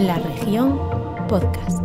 La 0.00 0.16
región 0.18 0.78
podcast. 1.28 1.82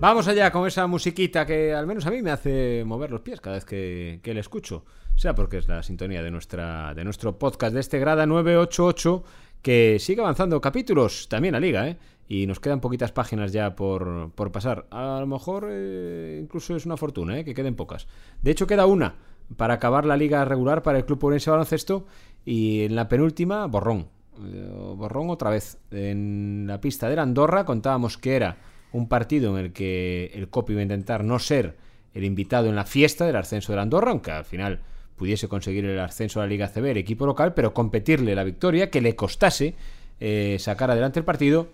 Vamos 0.00 0.26
allá 0.26 0.50
con 0.50 0.66
esa 0.66 0.88
musiquita 0.88 1.46
que 1.46 1.72
al 1.72 1.86
menos 1.86 2.04
a 2.06 2.10
mí 2.10 2.20
me 2.20 2.32
hace 2.32 2.82
mover 2.84 3.12
los 3.12 3.20
pies 3.20 3.40
cada 3.40 3.54
vez 3.54 3.64
que, 3.64 4.18
que 4.20 4.34
la 4.34 4.40
escucho. 4.40 4.84
Sea 5.14 5.36
porque 5.36 5.58
es 5.58 5.68
la 5.68 5.84
sintonía 5.84 6.22
de, 6.22 6.32
nuestra, 6.32 6.94
de 6.94 7.04
nuestro 7.04 7.38
podcast 7.38 7.74
de 7.74 7.80
este 7.80 8.00
grada 8.00 8.26
988 8.26 9.22
que 9.62 9.98
sigue 9.98 10.20
avanzando 10.20 10.60
capítulos 10.60 11.28
también 11.28 11.54
a 11.54 11.60
liga, 11.60 11.88
¿eh? 11.88 11.96
Y 12.28 12.46
nos 12.46 12.60
quedan 12.60 12.80
poquitas 12.80 13.10
páginas 13.10 13.52
ya 13.52 13.74
por, 13.74 14.30
por 14.32 14.52
pasar. 14.52 14.86
A 14.90 15.18
lo 15.20 15.26
mejor 15.26 15.68
eh, 15.70 16.38
incluso 16.42 16.76
es 16.76 16.84
una 16.84 16.96
fortuna, 16.96 17.38
¿eh? 17.38 17.44
Que 17.44 17.54
queden 17.54 17.74
pocas. 17.74 18.06
De 18.42 18.50
hecho 18.50 18.66
queda 18.66 18.86
una 18.86 19.16
para 19.56 19.74
acabar 19.74 20.04
la 20.04 20.16
liga 20.16 20.44
regular 20.44 20.82
para 20.82 20.98
el 20.98 21.06
Club 21.06 21.24
Orense 21.24 21.50
Baloncesto 21.50 22.06
y 22.44 22.82
en 22.84 22.94
la 22.94 23.08
penúltima, 23.08 23.66
borrón. 23.66 24.08
Eh, 24.44 24.70
borrón 24.94 25.30
otra 25.30 25.50
vez. 25.50 25.78
En 25.90 26.66
la 26.66 26.80
pista 26.80 27.08
de 27.08 27.16
la 27.16 27.22
Andorra 27.22 27.64
contábamos 27.64 28.18
que 28.18 28.36
era 28.36 28.58
un 28.92 29.08
partido 29.08 29.56
en 29.56 29.64
el 29.64 29.72
que 29.72 30.30
el 30.34 30.48
COP 30.48 30.70
iba 30.70 30.80
a 30.80 30.82
intentar 30.82 31.24
no 31.24 31.38
ser 31.38 31.76
el 32.14 32.24
invitado 32.24 32.68
en 32.68 32.76
la 32.76 32.84
fiesta 32.84 33.26
del 33.26 33.36
ascenso 33.36 33.72
de 33.72 33.76
la 33.76 33.82
Andorra, 33.82 34.10
aunque 34.10 34.30
al 34.30 34.44
final 34.44 34.80
pudiese 35.18 35.48
conseguir 35.48 35.84
el 35.84 36.00
ascenso 36.00 36.40
a 36.40 36.44
la 36.44 36.48
Liga 36.48 36.68
CB, 36.68 36.86
el 36.86 36.96
equipo 36.96 37.26
local, 37.26 37.52
pero 37.52 37.74
competirle 37.74 38.34
la 38.34 38.44
victoria, 38.44 38.90
que 38.90 39.02
le 39.02 39.14
costase 39.14 39.74
eh, 40.20 40.56
sacar 40.58 40.90
adelante 40.90 41.18
el 41.18 41.26
partido. 41.26 41.68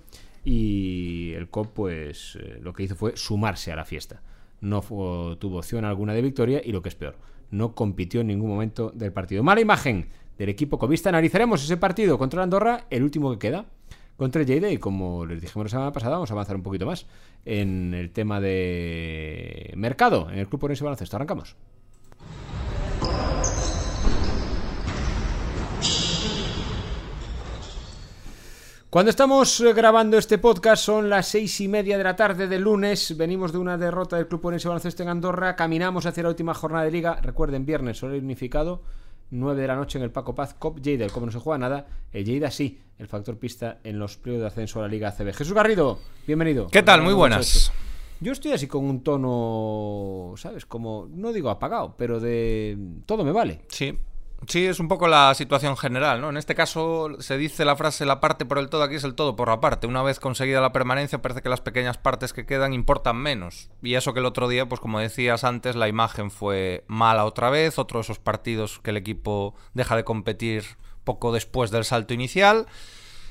Y 0.44 1.32
el 1.34 1.48
COP, 1.48 1.72
pues 1.72 2.36
eh, 2.40 2.58
lo 2.60 2.72
que 2.74 2.82
hizo 2.82 2.96
fue 2.96 3.16
sumarse 3.16 3.72
a 3.72 3.76
la 3.76 3.84
fiesta. 3.84 4.20
No 4.60 4.80
tuvo 4.80 5.58
opción 5.58 5.84
alguna 5.84 6.12
de 6.12 6.22
victoria 6.22 6.60
y 6.64 6.72
lo 6.72 6.82
que 6.82 6.88
es 6.88 6.94
peor, 6.94 7.16
no 7.50 7.74
compitió 7.74 8.20
en 8.22 8.26
ningún 8.26 8.50
momento 8.50 8.90
del 8.94 9.12
partido. 9.12 9.42
Mala 9.42 9.60
imagen 9.60 10.08
del 10.38 10.48
equipo 10.48 10.78
covista. 10.78 11.08
Analizaremos 11.08 11.62
ese 11.62 11.76
partido 11.76 12.18
contra 12.18 12.38
la 12.38 12.44
Andorra, 12.44 12.86
el 12.90 13.02
último 13.02 13.30
que 13.32 13.38
queda, 13.38 13.66
contra 14.16 14.42
el 14.42 14.46
Lleida. 14.46 14.70
Y 14.70 14.78
como 14.78 15.26
les 15.26 15.40
dijimos 15.40 15.66
la 15.66 15.70
semana 15.70 15.92
pasada, 15.92 16.14
vamos 16.14 16.30
a 16.30 16.34
avanzar 16.34 16.56
un 16.56 16.62
poquito 16.62 16.86
más 16.86 17.06
en 17.44 17.94
el 17.94 18.10
tema 18.10 18.40
de 18.40 19.72
mercado 19.76 20.30
en 20.30 20.38
el 20.38 20.48
Club 20.48 20.64
Orense 20.64 20.84
Baloncesto. 20.84 21.16
Arrancamos. 21.16 21.56
Cuando 28.94 29.10
estamos 29.10 29.58
eh, 29.58 29.72
grabando 29.72 30.16
este 30.16 30.38
podcast 30.38 30.84
son 30.84 31.10
las 31.10 31.26
seis 31.26 31.60
y 31.60 31.66
media 31.66 31.98
de 31.98 32.04
la 32.04 32.14
tarde 32.14 32.46
del 32.46 32.62
lunes. 32.62 33.16
Venimos 33.16 33.50
de 33.50 33.58
una 33.58 33.76
derrota 33.76 34.14
del 34.14 34.28
Club 34.28 34.46
Orense 34.46 34.68
Baloncesto 34.68 35.02
en 35.02 35.08
Andorra. 35.08 35.56
Caminamos 35.56 36.06
hacia 36.06 36.22
la 36.22 36.28
última 36.28 36.54
jornada 36.54 36.84
de 36.84 36.92
liga. 36.92 37.18
Recuerden, 37.20 37.66
viernes, 37.66 38.00
horario 38.04 38.22
unificado. 38.22 38.82
9 39.30 39.62
de 39.62 39.66
la 39.66 39.74
noche 39.74 39.98
en 39.98 40.04
el 40.04 40.12
Paco 40.12 40.36
Paz, 40.36 40.54
Cop 40.54 40.78
Lleida. 40.78 41.08
Cop 41.08 41.24
no 41.24 41.32
se 41.32 41.40
juega 41.40 41.58
nada. 41.58 41.88
El 42.12 42.24
Lleida 42.24 42.52
sí, 42.52 42.78
el 43.00 43.08
factor 43.08 43.36
pista 43.36 43.80
en 43.82 43.98
los 43.98 44.16
pliegos 44.16 44.42
de 44.42 44.46
ascenso 44.46 44.78
a 44.78 44.82
la 44.82 44.88
Liga 44.88 45.08
ACB. 45.08 45.34
Jesús 45.34 45.54
Garrido, 45.54 45.98
bienvenido. 46.24 46.68
¿Qué 46.68 46.84
tal? 46.84 47.02
Muy 47.02 47.14
buenas. 47.14 47.72
Yo 48.20 48.30
estoy 48.30 48.52
así 48.52 48.68
con 48.68 48.84
un 48.84 49.02
tono, 49.02 50.34
¿sabes? 50.36 50.66
Como, 50.66 51.08
no 51.10 51.32
digo 51.32 51.50
apagado, 51.50 51.96
pero 51.98 52.20
de 52.20 52.78
todo 53.06 53.24
me 53.24 53.32
vale. 53.32 53.62
Sí. 53.70 53.98
Sí, 54.46 54.66
es 54.66 54.78
un 54.78 54.88
poco 54.88 55.08
la 55.08 55.34
situación 55.34 55.76
general, 55.76 56.20
¿no? 56.20 56.28
En 56.28 56.36
este 56.36 56.54
caso 56.54 57.08
se 57.20 57.38
dice 57.38 57.64
la 57.64 57.76
frase 57.76 58.04
la 58.04 58.20
parte 58.20 58.44
por 58.44 58.58
el 58.58 58.68
todo, 58.68 58.82
aquí 58.82 58.96
es 58.96 59.04
el 59.04 59.14
todo 59.14 59.36
por 59.36 59.48
la 59.48 59.60
parte. 59.60 59.86
Una 59.86 60.02
vez 60.02 60.20
conseguida 60.20 60.60
la 60.60 60.72
permanencia 60.72 61.22
parece 61.22 61.40
que 61.40 61.48
las 61.48 61.62
pequeñas 61.62 61.96
partes 61.96 62.32
que 62.32 62.44
quedan 62.44 62.74
importan 62.74 63.16
menos. 63.16 63.70
Y 63.82 63.94
eso 63.94 64.12
que 64.12 64.20
el 64.20 64.26
otro 64.26 64.48
día, 64.48 64.68
pues 64.68 64.80
como 64.80 65.00
decías 65.00 65.44
antes, 65.44 65.76
la 65.76 65.88
imagen 65.88 66.30
fue 66.30 66.84
mala 66.88 67.24
otra 67.24 67.48
vez, 67.48 67.78
otro 67.78 67.98
de 67.98 68.02
esos 68.02 68.18
partidos 68.18 68.80
que 68.80 68.90
el 68.90 68.98
equipo 68.98 69.54
deja 69.72 69.96
de 69.96 70.04
competir 70.04 70.64
poco 71.04 71.32
después 71.32 71.70
del 71.70 71.84
salto 71.84 72.12
inicial. 72.12 72.66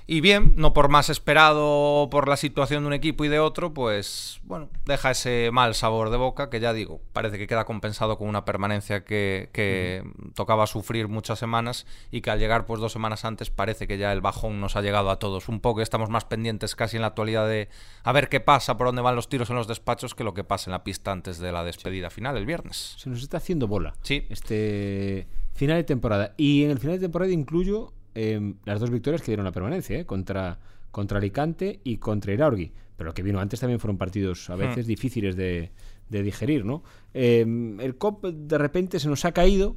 Y 0.05 0.19
bien, 0.19 0.53
no 0.57 0.73
por 0.73 0.89
más 0.89 1.09
esperado 1.09 2.09
por 2.09 2.27
la 2.27 2.35
situación 2.35 2.83
de 2.83 2.87
un 2.87 2.93
equipo 2.93 3.23
y 3.23 3.29
de 3.29 3.39
otro, 3.39 3.73
pues 3.73 4.41
bueno, 4.43 4.69
deja 4.85 5.11
ese 5.11 5.49
mal 5.53 5.75
sabor 5.75 6.09
de 6.09 6.17
boca 6.17 6.49
que 6.49 6.59
ya 6.59 6.73
digo, 6.73 6.99
parece 7.13 7.37
que 7.37 7.47
queda 7.47 7.63
compensado 7.63 8.17
con 8.17 8.27
una 8.27 8.43
permanencia 8.43 9.05
que, 9.05 9.49
que 9.53 10.03
tocaba 10.35 10.67
sufrir 10.67 11.07
muchas 11.07 11.39
semanas 11.39 11.85
y 12.11 12.19
que 12.21 12.31
al 12.31 12.39
llegar 12.39 12.65
pues 12.65 12.81
dos 12.81 12.91
semanas 12.91 13.23
antes 13.23 13.49
parece 13.49 13.87
que 13.87 13.97
ya 13.97 14.11
el 14.11 14.19
bajón 14.19 14.59
nos 14.59 14.75
ha 14.75 14.81
llegado 14.81 15.09
a 15.09 15.19
todos. 15.19 15.47
Un 15.47 15.61
poco 15.61 15.81
estamos 15.81 16.09
más 16.09 16.25
pendientes 16.25 16.75
casi 16.75 16.97
en 16.97 17.01
la 17.01 17.07
actualidad 17.07 17.47
de 17.47 17.69
a 18.03 18.11
ver 18.11 18.27
qué 18.27 18.41
pasa, 18.41 18.77
por 18.77 18.87
dónde 18.87 19.01
van 19.01 19.15
los 19.15 19.29
tiros 19.29 19.49
en 19.49 19.55
los 19.55 19.67
despachos 19.67 20.15
que 20.15 20.25
lo 20.25 20.33
que 20.33 20.43
pasa 20.43 20.69
en 20.69 20.73
la 20.73 20.83
pista 20.83 21.13
antes 21.13 21.37
de 21.37 21.51
la 21.53 21.63
despedida 21.63 22.09
final 22.09 22.35
el 22.35 22.45
viernes. 22.45 22.95
Se 22.97 23.09
nos 23.09 23.23
está 23.23 23.37
haciendo 23.37 23.67
bola. 23.67 23.93
Sí. 24.01 24.25
Este 24.29 25.27
final 25.53 25.77
de 25.77 25.83
temporada. 25.83 26.33
Y 26.35 26.63
en 26.63 26.71
el 26.71 26.79
final 26.79 26.97
de 26.97 27.05
temporada 27.05 27.31
incluyo 27.31 27.93
eh, 28.15 28.53
las 28.65 28.79
dos 28.79 28.89
victorias 28.89 29.21
que 29.21 29.27
dieron 29.27 29.45
la 29.45 29.51
permanencia, 29.51 29.99
¿eh? 29.99 30.05
contra, 30.05 30.59
contra 30.91 31.17
Alicante 31.17 31.79
y 31.83 31.97
contra 31.97 32.33
Iraurgi. 32.33 32.71
Pero 32.95 33.09
lo 33.09 33.13
que 33.13 33.23
vino 33.23 33.39
antes 33.39 33.59
también 33.59 33.79
fueron 33.79 33.97
partidos 33.97 34.49
a 34.49 34.55
veces 34.55 34.85
difíciles 34.85 35.35
de, 35.35 35.71
de 36.09 36.23
digerir, 36.23 36.63
¿no? 36.63 36.83
Eh, 37.13 37.45
el 37.79 37.97
COP 37.97 38.25
de 38.25 38.57
repente 38.57 38.99
se 38.99 39.09
nos 39.09 39.25
ha 39.25 39.31
caído. 39.31 39.75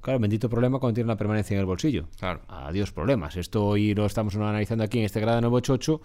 Claro, 0.00 0.18
bendito 0.18 0.48
problema 0.48 0.78
cuando 0.78 0.94
tiene 0.94 1.08
la 1.08 1.16
permanencia 1.16 1.54
en 1.54 1.60
el 1.60 1.66
bolsillo. 1.66 2.08
Claro. 2.18 2.40
Adiós 2.48 2.92
problemas. 2.92 3.36
Esto 3.36 3.64
hoy 3.66 3.94
lo 3.94 4.06
estamos 4.06 4.34
analizando 4.36 4.84
aquí 4.84 4.98
en 4.98 5.04
este 5.04 5.20
grado 5.20 5.40
988. 5.40 6.00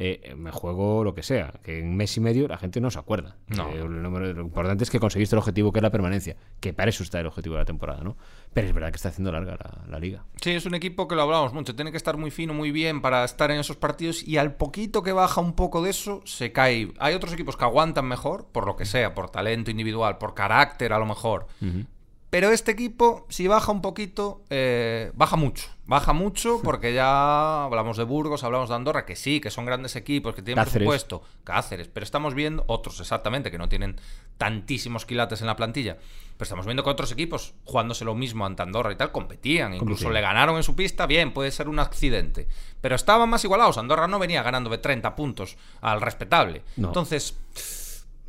Eh, 0.00 0.34
me 0.36 0.52
juego 0.52 1.02
lo 1.02 1.12
que 1.12 1.24
sea, 1.24 1.54
que 1.64 1.80
en 1.80 1.96
mes 1.96 2.16
y 2.16 2.20
medio 2.20 2.46
la 2.46 2.56
gente 2.56 2.80
no 2.80 2.88
se 2.88 3.00
acuerda. 3.00 3.36
No. 3.48 3.68
Eh, 3.70 3.82
lo 3.84 4.40
importante 4.40 4.84
es 4.84 4.90
que 4.90 5.00
conseguiste 5.00 5.34
el 5.34 5.38
objetivo 5.38 5.72
que 5.72 5.80
es 5.80 5.82
la 5.82 5.90
permanencia, 5.90 6.36
que 6.60 6.72
para 6.72 6.88
eso 6.88 7.02
está 7.02 7.18
el 7.18 7.26
objetivo 7.26 7.56
de 7.56 7.62
la 7.62 7.64
temporada, 7.64 8.04
¿no? 8.04 8.16
Pero 8.54 8.68
es 8.68 8.72
verdad 8.72 8.90
que 8.90 8.96
está 8.96 9.08
haciendo 9.08 9.32
larga 9.32 9.56
la, 9.56 9.90
la 9.90 9.98
liga. 9.98 10.24
Sí, 10.40 10.52
es 10.52 10.66
un 10.66 10.76
equipo 10.76 11.08
que 11.08 11.16
lo 11.16 11.22
hablamos 11.22 11.52
mucho. 11.52 11.74
Tiene 11.74 11.90
que 11.90 11.96
estar 11.96 12.16
muy 12.16 12.30
fino, 12.30 12.54
muy 12.54 12.70
bien 12.70 13.02
para 13.02 13.24
estar 13.24 13.50
en 13.50 13.58
esos 13.58 13.76
partidos. 13.76 14.22
Y 14.22 14.36
al 14.36 14.54
poquito 14.54 15.02
que 15.02 15.10
baja 15.10 15.40
un 15.40 15.54
poco 15.54 15.82
de 15.82 15.90
eso, 15.90 16.22
se 16.24 16.52
cae. 16.52 16.92
Hay 17.00 17.14
otros 17.14 17.32
equipos 17.32 17.56
que 17.56 17.64
aguantan 17.64 18.06
mejor, 18.06 18.46
por 18.52 18.66
lo 18.66 18.76
que 18.76 18.84
sea, 18.84 19.14
por 19.14 19.30
talento 19.30 19.72
individual, 19.72 20.18
por 20.18 20.34
carácter 20.34 20.92
a 20.92 20.98
lo 21.00 21.06
mejor. 21.06 21.48
Pero 22.30 22.50
este 22.50 22.72
equipo, 22.72 23.26
si 23.30 23.46
baja 23.48 23.72
un 23.72 23.80
poquito, 23.80 24.42
eh, 24.50 25.12
baja 25.14 25.36
mucho. 25.36 25.68
Baja 25.86 26.12
mucho 26.12 26.60
porque 26.64 26.92
ya 26.92 27.64
hablamos 27.64 27.96
de 27.96 28.04
Burgos, 28.04 28.44
hablamos 28.44 28.68
de 28.68 28.74
Andorra, 28.74 29.06
que 29.06 29.16
sí, 29.16 29.40
que 29.40 29.50
son 29.50 29.64
grandes 29.64 29.96
equipos, 29.96 30.34
que 30.34 30.42
tienen 30.42 30.62
Cáceres. 30.62 30.86
presupuesto. 30.86 31.22
Cáceres. 31.44 31.88
Pero 31.88 32.04
estamos 32.04 32.34
viendo 32.34 32.64
otros 32.66 33.00
exactamente, 33.00 33.50
que 33.50 33.56
no 33.56 33.68
tienen 33.68 33.98
tantísimos 34.36 35.06
quilates 35.06 35.40
en 35.40 35.46
la 35.46 35.56
plantilla. 35.56 35.96
Pero 36.36 36.44
estamos 36.44 36.66
viendo 36.66 36.84
que 36.84 36.90
otros 36.90 37.10
equipos, 37.12 37.54
jugándose 37.64 38.04
lo 38.04 38.14
mismo 38.14 38.44
ante 38.44 38.62
Andorra 38.62 38.92
y 38.92 38.96
tal, 38.96 39.10
competían. 39.10 39.72
Incluso 39.72 40.04
Competían. 40.04 40.12
le 40.12 40.20
ganaron 40.20 40.56
en 40.56 40.62
su 40.62 40.76
pista, 40.76 41.06
bien, 41.06 41.32
puede 41.32 41.50
ser 41.50 41.68
un 41.68 41.78
accidente. 41.78 42.46
Pero 42.82 42.94
estaban 42.94 43.28
más 43.30 43.42
igualados. 43.44 43.78
Andorra 43.78 44.06
no 44.06 44.18
venía 44.18 44.42
ganando 44.42 44.68
de 44.68 44.78
30 44.78 45.16
puntos 45.16 45.56
al 45.80 46.02
respetable. 46.02 46.62
No. 46.76 46.88
Entonces, 46.88 47.38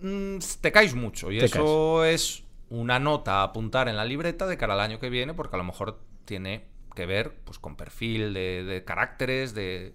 mm, 0.02 0.38
te 0.62 0.72
caes 0.72 0.96
mucho. 0.96 1.32
Y 1.32 1.40
Te 1.40 1.46
eso 1.46 2.06
es 2.06 2.44
una 2.70 3.00
nota 3.00 3.42
a 3.42 3.44
apuntar 3.44 3.88
en 3.88 3.96
la 3.98 4.06
libreta 4.06 4.48
de 4.48 4.58
cara 4.58 4.74
al 4.74 4.80
año 4.80 5.00
que 5.00 5.10
viene, 5.10 5.34
porque 5.34 5.56
a 5.56 5.60
lo 5.60 5.64
mejor 5.64 6.00
tiene 6.26 6.66
que 6.96 7.06
ver 7.06 7.34
pues 7.44 7.60
con 7.60 7.76
perfil 7.76 8.34
de, 8.34 8.64
de 8.64 8.84
caracteres, 8.84 9.54
de. 9.54 9.94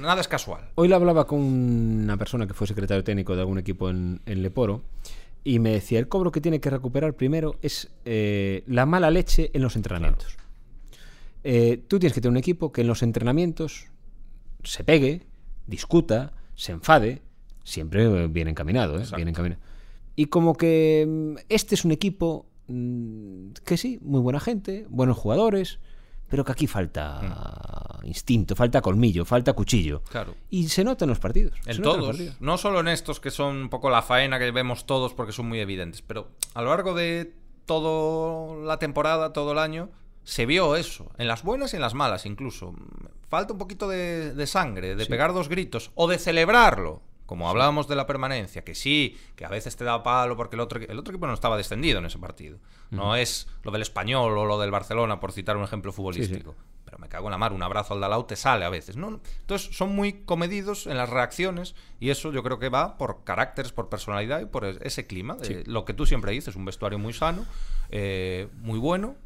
Nada 0.00 0.20
es 0.20 0.28
casual. 0.28 0.70
Hoy 0.76 0.88
le 0.88 0.94
hablaba 0.94 1.26
con 1.26 1.40
una 1.40 2.16
persona 2.16 2.46
que 2.46 2.54
fue 2.54 2.66
secretario 2.66 3.04
técnico 3.04 3.34
de 3.34 3.42
algún 3.42 3.58
equipo 3.58 3.90
en, 3.90 4.22
en 4.24 4.42
Leporo 4.42 4.82
y 5.44 5.58
me 5.58 5.70
decía, 5.70 5.98
el 5.98 6.08
cobro 6.08 6.32
que 6.32 6.40
tiene 6.40 6.60
que 6.60 6.70
recuperar 6.70 7.14
primero 7.14 7.56
es 7.62 7.90
eh, 8.04 8.64
la 8.66 8.86
mala 8.86 9.10
leche 9.10 9.50
en 9.54 9.62
los 9.62 9.76
entrenamientos. 9.76 10.36
Eh, 11.44 11.82
tú 11.88 11.98
tienes 11.98 12.12
que 12.12 12.20
tener 12.20 12.32
un 12.32 12.36
equipo 12.36 12.72
que 12.72 12.82
en 12.82 12.86
los 12.86 13.02
entrenamientos 13.02 13.86
se 14.64 14.84
pegue, 14.84 15.22
discuta, 15.66 16.32
se 16.54 16.72
enfade, 16.72 17.22
siempre 17.64 18.26
bien 18.26 18.48
encaminado, 18.48 18.98
¿eh? 19.00 19.04
Bien 19.16 19.28
encaminado. 19.28 19.60
Y 20.18 20.26
como 20.26 20.56
que 20.56 21.06
mm, 21.08 21.44
este 21.48 21.76
es 21.76 21.84
un 21.84 21.92
equipo 21.92 22.46
mm, 22.66 23.52
que 23.64 23.76
sí, 23.76 24.00
muy 24.02 24.20
buena 24.20 24.40
gente, 24.40 24.84
buenos 24.88 25.16
jugadores, 25.16 25.78
pero 26.28 26.44
que 26.44 26.50
aquí 26.50 26.66
falta 26.66 28.00
instinto, 28.02 28.56
falta 28.56 28.82
colmillo, 28.82 29.24
falta 29.24 29.52
cuchillo. 29.52 30.02
Claro. 30.10 30.34
Y 30.50 30.66
se 30.70 30.82
nota 30.82 31.04
en 31.04 31.10
los 31.10 31.20
partidos. 31.20 31.56
En 31.66 31.76
los 31.76 31.82
todos, 31.82 32.08
partidos. 32.08 32.40
no 32.40 32.58
solo 32.58 32.80
en 32.80 32.88
estos 32.88 33.20
que 33.20 33.30
son 33.30 33.54
un 33.58 33.68
poco 33.68 33.90
la 33.90 34.02
faena 34.02 34.40
que 34.40 34.50
vemos 34.50 34.86
todos 34.86 35.14
porque 35.14 35.30
son 35.30 35.46
muy 35.48 35.60
evidentes, 35.60 36.02
pero 36.02 36.32
a 36.54 36.62
lo 36.62 36.70
largo 36.70 36.94
de 36.94 37.32
toda 37.64 38.56
la 38.66 38.80
temporada, 38.80 39.32
todo 39.32 39.52
el 39.52 39.58
año, 39.58 39.88
se 40.24 40.46
vio 40.46 40.74
eso, 40.74 41.12
en 41.18 41.28
las 41.28 41.44
buenas 41.44 41.74
y 41.74 41.76
en 41.76 41.82
las 41.82 41.94
malas 41.94 42.26
incluso. 42.26 42.74
Falta 43.28 43.52
un 43.52 43.58
poquito 43.60 43.88
de, 43.88 44.34
de 44.34 44.46
sangre, 44.48 44.96
de 44.96 45.06
pegar 45.06 45.32
dos 45.32 45.48
gritos 45.48 45.92
o 45.94 46.08
de 46.08 46.18
celebrarlo. 46.18 47.02
Como 47.28 47.50
hablábamos 47.50 47.86
de 47.88 47.94
la 47.94 48.06
permanencia, 48.06 48.64
que 48.64 48.74
sí, 48.74 49.18
que 49.36 49.44
a 49.44 49.50
veces 49.50 49.76
te 49.76 49.84
da 49.84 50.02
palo 50.02 50.34
porque 50.34 50.56
el 50.56 50.60
otro, 50.60 50.80
el 50.80 50.98
otro 50.98 51.12
equipo 51.12 51.26
no 51.26 51.34
estaba 51.34 51.58
descendido 51.58 51.98
en 51.98 52.06
ese 52.06 52.18
partido. 52.18 52.58
No 52.88 53.16
es 53.16 53.48
lo 53.64 53.70
del 53.70 53.82
español 53.82 54.38
o 54.38 54.46
lo 54.46 54.58
del 54.58 54.70
Barcelona, 54.70 55.20
por 55.20 55.32
citar 55.32 55.58
un 55.58 55.62
ejemplo 55.62 55.92
futbolístico. 55.92 56.56
Pero 56.86 56.96
me 56.96 57.10
cago 57.10 57.26
en 57.26 57.32
la 57.32 57.36
mar, 57.36 57.52
un 57.52 57.62
abrazo 57.62 57.92
al 57.92 58.00
Dalau 58.00 58.24
te 58.24 58.34
sale 58.34 58.64
a 58.64 58.70
veces. 58.70 58.96
¿no? 58.96 59.20
Entonces 59.40 59.76
son 59.76 59.94
muy 59.94 60.22
comedidos 60.22 60.86
en 60.86 60.96
las 60.96 61.10
reacciones 61.10 61.74
y 62.00 62.08
eso 62.08 62.32
yo 62.32 62.42
creo 62.42 62.58
que 62.58 62.70
va 62.70 62.96
por 62.96 63.24
caracteres, 63.24 63.72
por 63.72 63.90
personalidad 63.90 64.40
y 64.40 64.46
por 64.46 64.64
ese 64.64 65.06
clima. 65.06 65.34
De 65.34 65.64
Lo 65.66 65.84
que 65.84 65.92
tú 65.92 66.06
siempre 66.06 66.32
dices, 66.32 66.56
un 66.56 66.64
vestuario 66.64 66.98
muy 66.98 67.12
sano, 67.12 67.44
eh, 67.90 68.48
muy 68.54 68.78
bueno, 68.78 69.16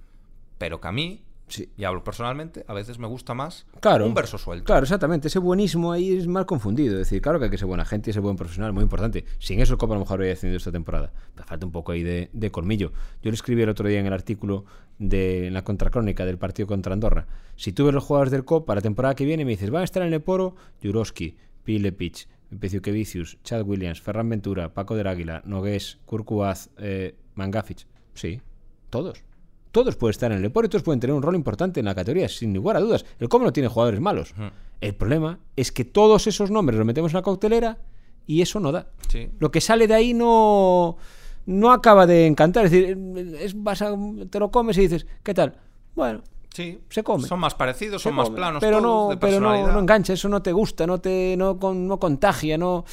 pero 0.58 0.80
que 0.80 0.88
a 0.88 0.92
mí 0.92 1.22
y 1.58 1.84
hablo 1.84 2.02
personalmente, 2.04 2.64
a 2.66 2.74
veces 2.74 2.98
me 2.98 3.06
gusta 3.06 3.34
más 3.34 3.66
claro, 3.80 4.06
un 4.06 4.14
verso 4.14 4.38
suelto. 4.38 4.64
Claro, 4.64 4.82
exactamente. 4.82 5.28
Ese 5.28 5.38
buenismo 5.38 5.92
ahí 5.92 6.16
es 6.16 6.26
mal 6.26 6.46
confundido. 6.46 6.94
Es 6.94 7.00
decir, 7.00 7.20
claro 7.20 7.38
que 7.38 7.46
hay 7.46 7.50
que 7.50 7.58
ser 7.58 7.66
buena 7.66 7.84
gente 7.84 8.10
y 8.10 8.12
ser 8.12 8.22
buen 8.22 8.36
profesional, 8.36 8.72
muy 8.72 8.82
importante. 8.82 9.24
Sin 9.38 9.60
eso 9.60 9.74
el 9.74 9.78
Copa 9.78 9.94
a 9.94 9.96
lo 9.96 10.00
mejor 10.00 10.14
habría 10.14 10.30
descendido 10.30 10.58
esta 10.58 10.72
temporada. 10.72 11.12
Pero 11.34 11.46
falta 11.46 11.66
un 11.66 11.72
poco 11.72 11.92
ahí 11.92 12.02
de, 12.02 12.30
de, 12.32 12.50
colmillo. 12.50 12.92
Yo 13.22 13.30
le 13.30 13.34
escribí 13.34 13.62
el 13.62 13.68
otro 13.68 13.88
día 13.88 14.00
en 14.00 14.06
el 14.06 14.12
artículo 14.12 14.64
de 14.98 15.46
en 15.46 15.54
la 15.54 15.64
contracrónica 15.64 16.24
del 16.24 16.38
partido 16.38 16.66
contra 16.66 16.92
Andorra. 16.92 17.26
Si 17.56 17.72
tú 17.72 17.86
ves 17.86 17.94
los 17.94 18.04
jugadores 18.04 18.30
del 18.30 18.44
COP 18.44 18.66
para 18.66 18.78
la 18.78 18.82
temporada 18.82 19.14
que 19.14 19.24
viene, 19.24 19.44
me 19.44 19.52
dices, 19.52 19.70
van 19.70 19.82
a 19.82 19.84
estar 19.84 20.02
en 20.02 20.12
el 20.12 20.22
Poro 20.22 20.54
Juroski, 20.82 21.36
Pilepich, 21.64 22.28
Kevicius, 22.82 23.38
Chad 23.42 23.62
Williams, 23.66 24.00
Ferran 24.00 24.28
Ventura, 24.28 24.74
Paco 24.74 24.94
del 24.94 25.06
Águila, 25.06 25.42
Nogués, 25.44 25.98
Kurkuaz, 26.06 26.70
eh, 26.78 27.16
Mangafich. 27.34 27.86
Sí, 28.14 28.40
todos 28.90 29.24
todos 29.72 29.96
pueden 29.96 30.12
estar 30.12 30.30
en 30.30 30.36
el 30.36 30.42
deporte, 30.42 30.68
todos 30.68 30.84
pueden 30.84 31.00
tener 31.00 31.14
un 31.14 31.22
rol 31.22 31.34
importante 31.34 31.80
en 31.80 31.86
la 31.86 31.94
categoría, 31.94 32.28
sin 32.28 32.54
lugar 32.54 32.76
a 32.76 32.80
dudas. 32.80 33.04
El 33.18 33.28
cómo 33.28 33.44
no 33.44 33.52
tiene 33.52 33.68
jugadores 33.68 34.00
malos. 34.00 34.34
El 34.80 34.94
problema 34.94 35.38
es 35.56 35.72
que 35.72 35.84
todos 35.84 36.26
esos 36.26 36.50
nombres 36.50 36.76
los 36.76 36.86
metemos 36.86 37.12
en 37.12 37.16
la 37.16 37.22
coctelera 37.22 37.78
y 38.26 38.42
eso 38.42 38.60
no 38.60 38.70
da. 38.70 38.86
Lo 39.40 39.50
que 39.50 39.60
sale 39.60 39.88
de 39.88 39.94
ahí 39.94 40.14
no, 40.14 40.96
no 41.46 41.72
acaba 41.72 42.06
de 42.06 42.26
encantar. 42.26 42.66
Es 42.66 42.70
decir, 42.70 42.98
es, 43.40 43.60
vas 43.60 43.82
te 44.30 44.38
lo 44.38 44.50
comes 44.50 44.78
y 44.78 44.82
dices, 44.82 45.06
¿qué 45.22 45.34
tal? 45.34 45.54
Bueno, 45.94 46.22
Sí, 46.54 46.78
se 46.90 47.02
come. 47.02 47.26
Son 47.26 47.40
más 47.40 47.54
parecidos, 47.54 48.02
son 48.02 48.14
más 48.14 48.28
planos, 48.28 48.60
pero 48.60 48.78
no, 48.78 49.16
pero 49.18 49.40
no, 49.40 49.78
engancha, 49.78 50.12
eso 50.12 50.28
no 50.28 50.42
te 50.42 50.52
gusta, 50.52 50.86
no 50.86 51.00
te 51.00 51.34
no, 51.34 51.54
no 51.54 51.98
contagia, 51.98 52.58
no 52.58 52.84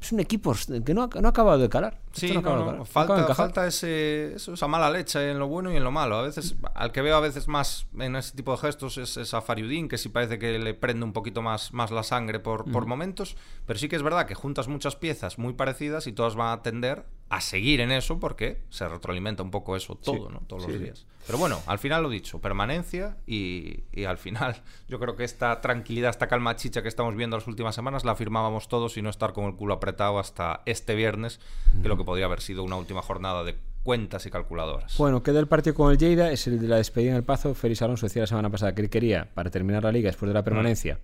es 0.00 0.12
un 0.12 0.20
equipo 0.20 0.54
que 0.84 0.94
no, 0.94 1.08
no 1.08 1.26
ha 1.26 1.30
acabado 1.30 1.58
de 1.58 1.68
calar. 1.68 2.00
Sí, 2.12 2.32
no, 2.32 2.84
falta, 2.84 3.34
falta 3.34 3.66
ese, 3.66 4.34
esa 4.34 4.66
mala 4.68 4.90
leche 4.90 5.30
en 5.30 5.38
lo 5.38 5.48
bueno 5.48 5.72
y 5.72 5.76
en 5.76 5.84
lo 5.84 5.90
malo. 5.90 6.16
A 6.16 6.22
veces, 6.22 6.54
al 6.74 6.92
que 6.92 7.02
veo 7.02 7.16
a 7.16 7.20
veces 7.20 7.48
más 7.48 7.86
en 7.98 8.16
ese 8.16 8.36
tipo 8.36 8.52
de 8.52 8.58
gestos 8.58 8.98
es, 8.98 9.34
a 9.34 9.40
Fariudín, 9.40 9.88
que 9.88 9.98
sí 9.98 10.08
parece 10.08 10.38
que 10.38 10.58
le 10.58 10.74
prende 10.74 11.04
un 11.04 11.12
poquito 11.12 11.42
más, 11.42 11.72
más 11.72 11.90
la 11.90 12.02
sangre 12.02 12.40
por, 12.40 12.70
por 12.70 12.86
momentos, 12.86 13.36
pero 13.66 13.78
sí 13.78 13.88
que 13.88 13.96
es 13.96 14.02
verdad 14.02 14.26
que 14.26 14.34
juntas 14.34 14.68
muchas 14.68 14.96
piezas 14.96 15.38
muy 15.38 15.54
parecidas 15.54 16.06
y 16.06 16.12
todas 16.12 16.36
van 16.36 16.58
a 16.58 16.62
tender 16.62 17.04
a 17.28 17.40
seguir 17.40 17.80
en 17.80 17.90
eso 17.90 18.20
porque 18.20 18.62
se 18.70 18.88
retroalimenta 18.88 19.42
un 19.42 19.50
poco 19.50 19.76
eso 19.76 19.96
todo, 19.96 20.30
¿no? 20.30 20.40
Todos 20.46 20.68
los 20.68 20.80
días. 20.80 21.06
Pero 21.26 21.38
bueno, 21.38 21.60
al 21.66 21.80
final 21.80 22.04
lo 22.04 22.08
dicho, 22.08 22.40
permanencia 22.40 23.16
y, 23.26 23.80
y, 23.92 24.04
al 24.04 24.16
final 24.16 24.62
yo 24.88 25.00
creo 25.00 25.16
que 25.16 25.24
esta 25.24 25.60
tranquilidad, 25.60 26.10
esta 26.10 26.28
calma 26.28 26.54
chicha 26.54 26.82
que 26.82 26.88
estamos 26.88 27.16
viendo 27.16 27.36
las 27.36 27.48
últimas 27.48 27.74
semanas 27.74 28.04
la 28.04 28.14
firmábamos 28.14 28.68
todos 28.68 28.96
y 28.96 29.02
no 29.02 29.10
estar 29.10 29.32
con 29.32 29.46
el 29.46 29.56
culo 29.56 29.74
apretado 29.74 30.20
hasta 30.20 30.62
este 30.66 30.94
viernes, 30.94 31.40
que 31.82 31.88
lo 31.88 31.96
que 31.96 32.04
podría 32.04 32.26
haber 32.26 32.40
sido 32.40 32.62
una 32.62 32.76
última 32.76 33.02
jornada 33.02 33.42
de 33.42 33.56
cuentas 33.82 34.26
y 34.26 34.30
calculadoras. 34.30 34.96
Bueno, 34.98 35.22
queda 35.22 35.40
el 35.40 35.48
partido 35.48 35.74
con 35.74 35.90
el 35.90 35.98
Lleida, 35.98 36.30
es 36.30 36.46
el 36.46 36.60
de 36.60 36.68
la 36.68 36.76
despedida 36.76 37.10
en 37.10 37.16
el 37.16 37.24
Pazo. 37.24 37.54
Félix 37.54 37.82
Alonso 37.82 38.06
decía 38.06 38.22
la 38.22 38.26
semana 38.26 38.50
pasada 38.50 38.74
que 38.74 38.82
él 38.82 38.90
quería, 38.90 39.28
para 39.34 39.50
terminar 39.50 39.84
la 39.84 39.92
liga 39.92 40.08
después 40.08 40.28
de 40.28 40.34
la 40.34 40.44
permanencia, 40.44 41.00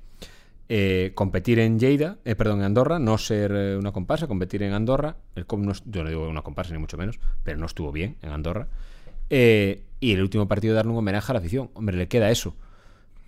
eh, 0.69 1.13
competir 1.15 1.59
en 1.59 1.79
Lleida, 1.79 2.19
eh, 2.25 2.35
perdón, 2.35 2.61
en 2.61 2.67
Andorra, 2.67 2.99
no 2.99 3.19
ser 3.19 3.53
eh, 3.53 3.77
una 3.77 3.93
comparsa, 3.93 4.27
competir 4.27 4.63
en 4.63 4.73
Andorra. 4.73 5.17
El 5.35 5.45
no, 5.59 5.73
yo 5.87 6.03
no 6.03 6.09
digo 6.09 6.29
una 6.29 6.43
comparsa 6.43 6.73
ni 6.73 6.79
mucho 6.79 6.97
menos, 6.97 7.19
pero 7.43 7.59
no 7.59 7.67
estuvo 7.67 7.93
bien 7.93 8.17
en 8.23 8.31
Andorra. 8.31 8.69
y 9.29 10.13
el 10.13 10.23
último 10.23 10.49
partido 10.49 10.75
darle 10.75 10.93
un 10.93 10.99
homenaje 10.99 11.31
a 11.31 11.35
la 11.35 11.41
afición. 11.41 11.71
Hombre, 11.75 11.97
le 11.97 12.09
queda 12.09 12.31
eso. 12.31 12.57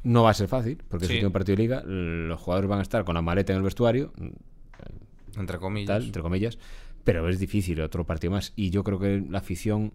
No 0.03 0.23
va 0.23 0.31
a 0.31 0.35
ser 0.35 0.49
fácil, 0.49 0.83
porque 0.89 1.07
es 1.07 1.11
el 1.11 1.17
último 1.17 1.33
partido 1.33 1.57
de 1.57 1.63
liga. 1.63 1.83
Los 1.83 2.41
jugadores 2.41 2.69
van 2.69 2.79
a 2.79 2.83
estar 2.83 3.05
con 3.05 3.15
la 3.15 3.23
maleta 3.23 3.53
en 3.53 3.59
el 3.59 3.65
vestuario. 3.65 4.13
Entre 5.37 5.59
comillas. 5.59 6.05
entre 6.05 6.23
comillas. 6.23 6.59
Pero 7.05 7.29
es 7.29 7.39
difícil, 7.39 7.81
otro 7.81 8.05
partido 8.05 8.31
más. 8.33 8.53
Y 8.55 8.71
yo 8.71 8.85
creo 8.85 8.99
que 8.99 9.23
la 9.29 9.39
afición 9.39 9.93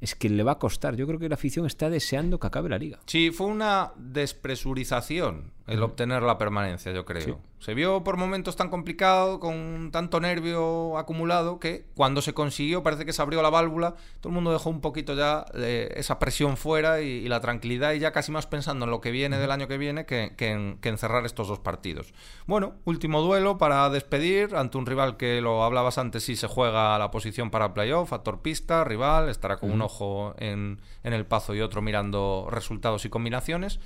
es 0.00 0.14
que 0.14 0.28
le 0.30 0.42
va 0.42 0.52
a 0.52 0.58
costar. 0.58 0.96
Yo 0.96 1.06
creo 1.06 1.18
que 1.18 1.28
la 1.28 1.34
afición 1.34 1.66
está 1.66 1.90
deseando 1.90 2.38
que 2.38 2.46
acabe 2.46 2.68
la 2.68 2.78
liga. 2.78 3.00
Sí, 3.06 3.30
fue 3.30 3.46
una 3.48 3.92
despresurización 3.96 5.57
el 5.68 5.82
obtener 5.82 6.22
la 6.22 6.38
permanencia, 6.38 6.92
yo 6.92 7.04
creo. 7.04 7.38
Se 7.58 7.74
vio 7.74 8.02
por 8.04 8.16
momentos 8.16 8.56
tan 8.56 8.70
complicado, 8.70 9.38
con 9.38 9.90
tanto 9.92 10.20
nervio 10.20 10.96
acumulado, 10.96 11.58
que 11.58 11.86
cuando 11.94 12.22
se 12.22 12.32
consiguió 12.32 12.82
parece 12.82 13.04
que 13.04 13.12
se 13.12 13.20
abrió 13.20 13.42
la 13.42 13.50
válvula, 13.50 13.94
todo 14.20 14.30
el 14.30 14.34
mundo 14.34 14.52
dejó 14.52 14.70
un 14.70 14.80
poquito 14.80 15.14
ya 15.14 15.44
eh, 15.54 15.92
esa 15.96 16.18
presión 16.18 16.56
fuera 16.56 17.02
y, 17.02 17.28
la 17.28 17.40
tranquilidad 17.40 17.92
y 17.92 17.98
ya 17.98 18.12
casi 18.12 18.32
más 18.32 18.46
pensando 18.46 18.86
en 18.86 18.90
lo 18.90 19.02
que 19.02 19.10
viene 19.10 19.38
del 19.38 19.50
año 19.50 19.68
que 19.68 19.76
viene 19.76 20.06
que, 20.06 20.32
en, 20.38 20.78
que, 20.78 20.96
cerrar 20.96 21.26
estos 21.26 21.48
dos 21.48 21.58
partidos. 21.58 22.14
Bueno, 22.46 22.76
último 22.84 23.20
duelo 23.20 23.58
para 23.58 23.90
despedir 23.90 24.56
ante 24.56 24.78
un 24.78 24.86
rival 24.86 25.18
que 25.18 25.42
lo 25.42 25.64
hablabas 25.64 25.98
antes, 25.98 26.22
sí 26.22 26.36
se 26.36 26.46
juega 26.46 26.94
a 26.94 26.98
la 26.98 27.10
posición 27.10 27.50
para 27.50 27.74
playoff, 27.74 28.12
a 28.14 28.22
torpista, 28.22 28.84
rival, 28.84 29.28
estará 29.28 29.58
con 29.58 29.70
un 29.70 29.82
ojo 29.82 30.34
en, 30.38 30.80
en 31.02 31.12
el 31.12 31.26
pazo 31.26 31.54
y 31.54 31.60
otro 31.60 31.82
mirando 31.82 32.48
resultados 32.50 33.04
y 33.04 33.10
combinaciones. 33.10 33.80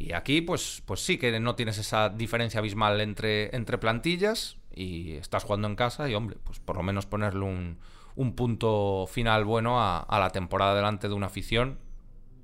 Y 0.00 0.14
aquí, 0.14 0.40
pues, 0.40 0.82
pues 0.86 1.00
sí 1.00 1.18
que 1.18 1.38
no 1.40 1.54
tienes 1.56 1.76
esa 1.76 2.08
diferencia 2.08 2.60
abismal 2.60 3.02
entre, 3.02 3.54
entre 3.54 3.76
plantillas 3.76 4.56
y 4.74 5.12
estás 5.16 5.44
jugando 5.44 5.68
en 5.68 5.76
casa 5.76 6.08
y, 6.08 6.14
hombre, 6.14 6.38
pues 6.42 6.58
por 6.58 6.76
lo 6.76 6.82
menos 6.82 7.04
ponerle 7.04 7.44
un, 7.44 7.76
un 8.16 8.34
punto 8.34 9.06
final 9.06 9.44
bueno 9.44 9.78
a, 9.78 10.06
la 10.18 10.30
temporada 10.30 10.74
delante 10.74 11.06
de 11.06 11.12
una 11.12 11.26
afición 11.26 11.78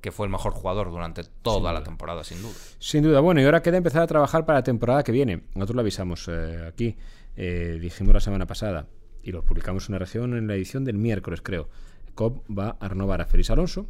que 0.02 0.12
fue 0.12 0.26
el 0.26 0.32
mejor 0.32 0.52
jugador 0.52 0.90
durante 0.90 1.22
toda 1.24 1.72
la 1.72 1.82
temporada, 1.82 2.24
sin 2.24 2.42
duda. 2.42 2.52
Sin 2.78 3.02
duda. 3.02 3.20
Bueno, 3.20 3.40
y 3.40 3.44
ahora 3.44 3.62
queda 3.62 3.78
empezar 3.78 4.02
a 4.02 4.06
trabajar 4.06 4.44
para 4.44 4.58
la 4.58 4.62
temporada 4.62 5.02
que 5.02 5.10
viene. 5.10 5.44
Nosotros 5.54 5.76
lo 5.76 5.80
avisamos 5.80 6.28
eh, 6.28 6.62
aquí. 6.68 6.94
Eh, 7.36 7.78
dijimos 7.80 8.12
la 8.12 8.20
semana 8.20 8.46
pasada 8.46 8.86
y 9.22 9.32
lo 9.32 9.42
publicamos 9.46 9.88
en 9.88 9.94
la 9.94 9.98
región 10.00 10.36
en 10.36 10.46
la 10.46 10.54
edición 10.56 10.84
del 10.84 10.98
miércoles, 10.98 11.40
creo. 11.40 11.70
COP 12.14 12.44
va 12.50 12.76
a 12.80 12.88
renovar 12.88 13.22
a 13.22 13.24
Félix 13.24 13.48
Alonso. 13.48 13.86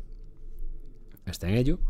Está 1.27 1.49
en 1.49 1.57
ello 1.57 1.81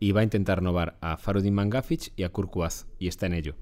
y 0.00 0.12
va 0.12 0.20
a 0.20 0.24
intentar 0.24 0.58
renovar 0.58 0.96
a 1.00 1.16
Farudin 1.16 1.54
Mangafic 1.54 2.12
y 2.16 2.22
a 2.22 2.30
Kurkuaz, 2.30 2.86
y 2.98 3.08
está 3.08 3.26
en 3.26 3.34
ello. 3.34 3.56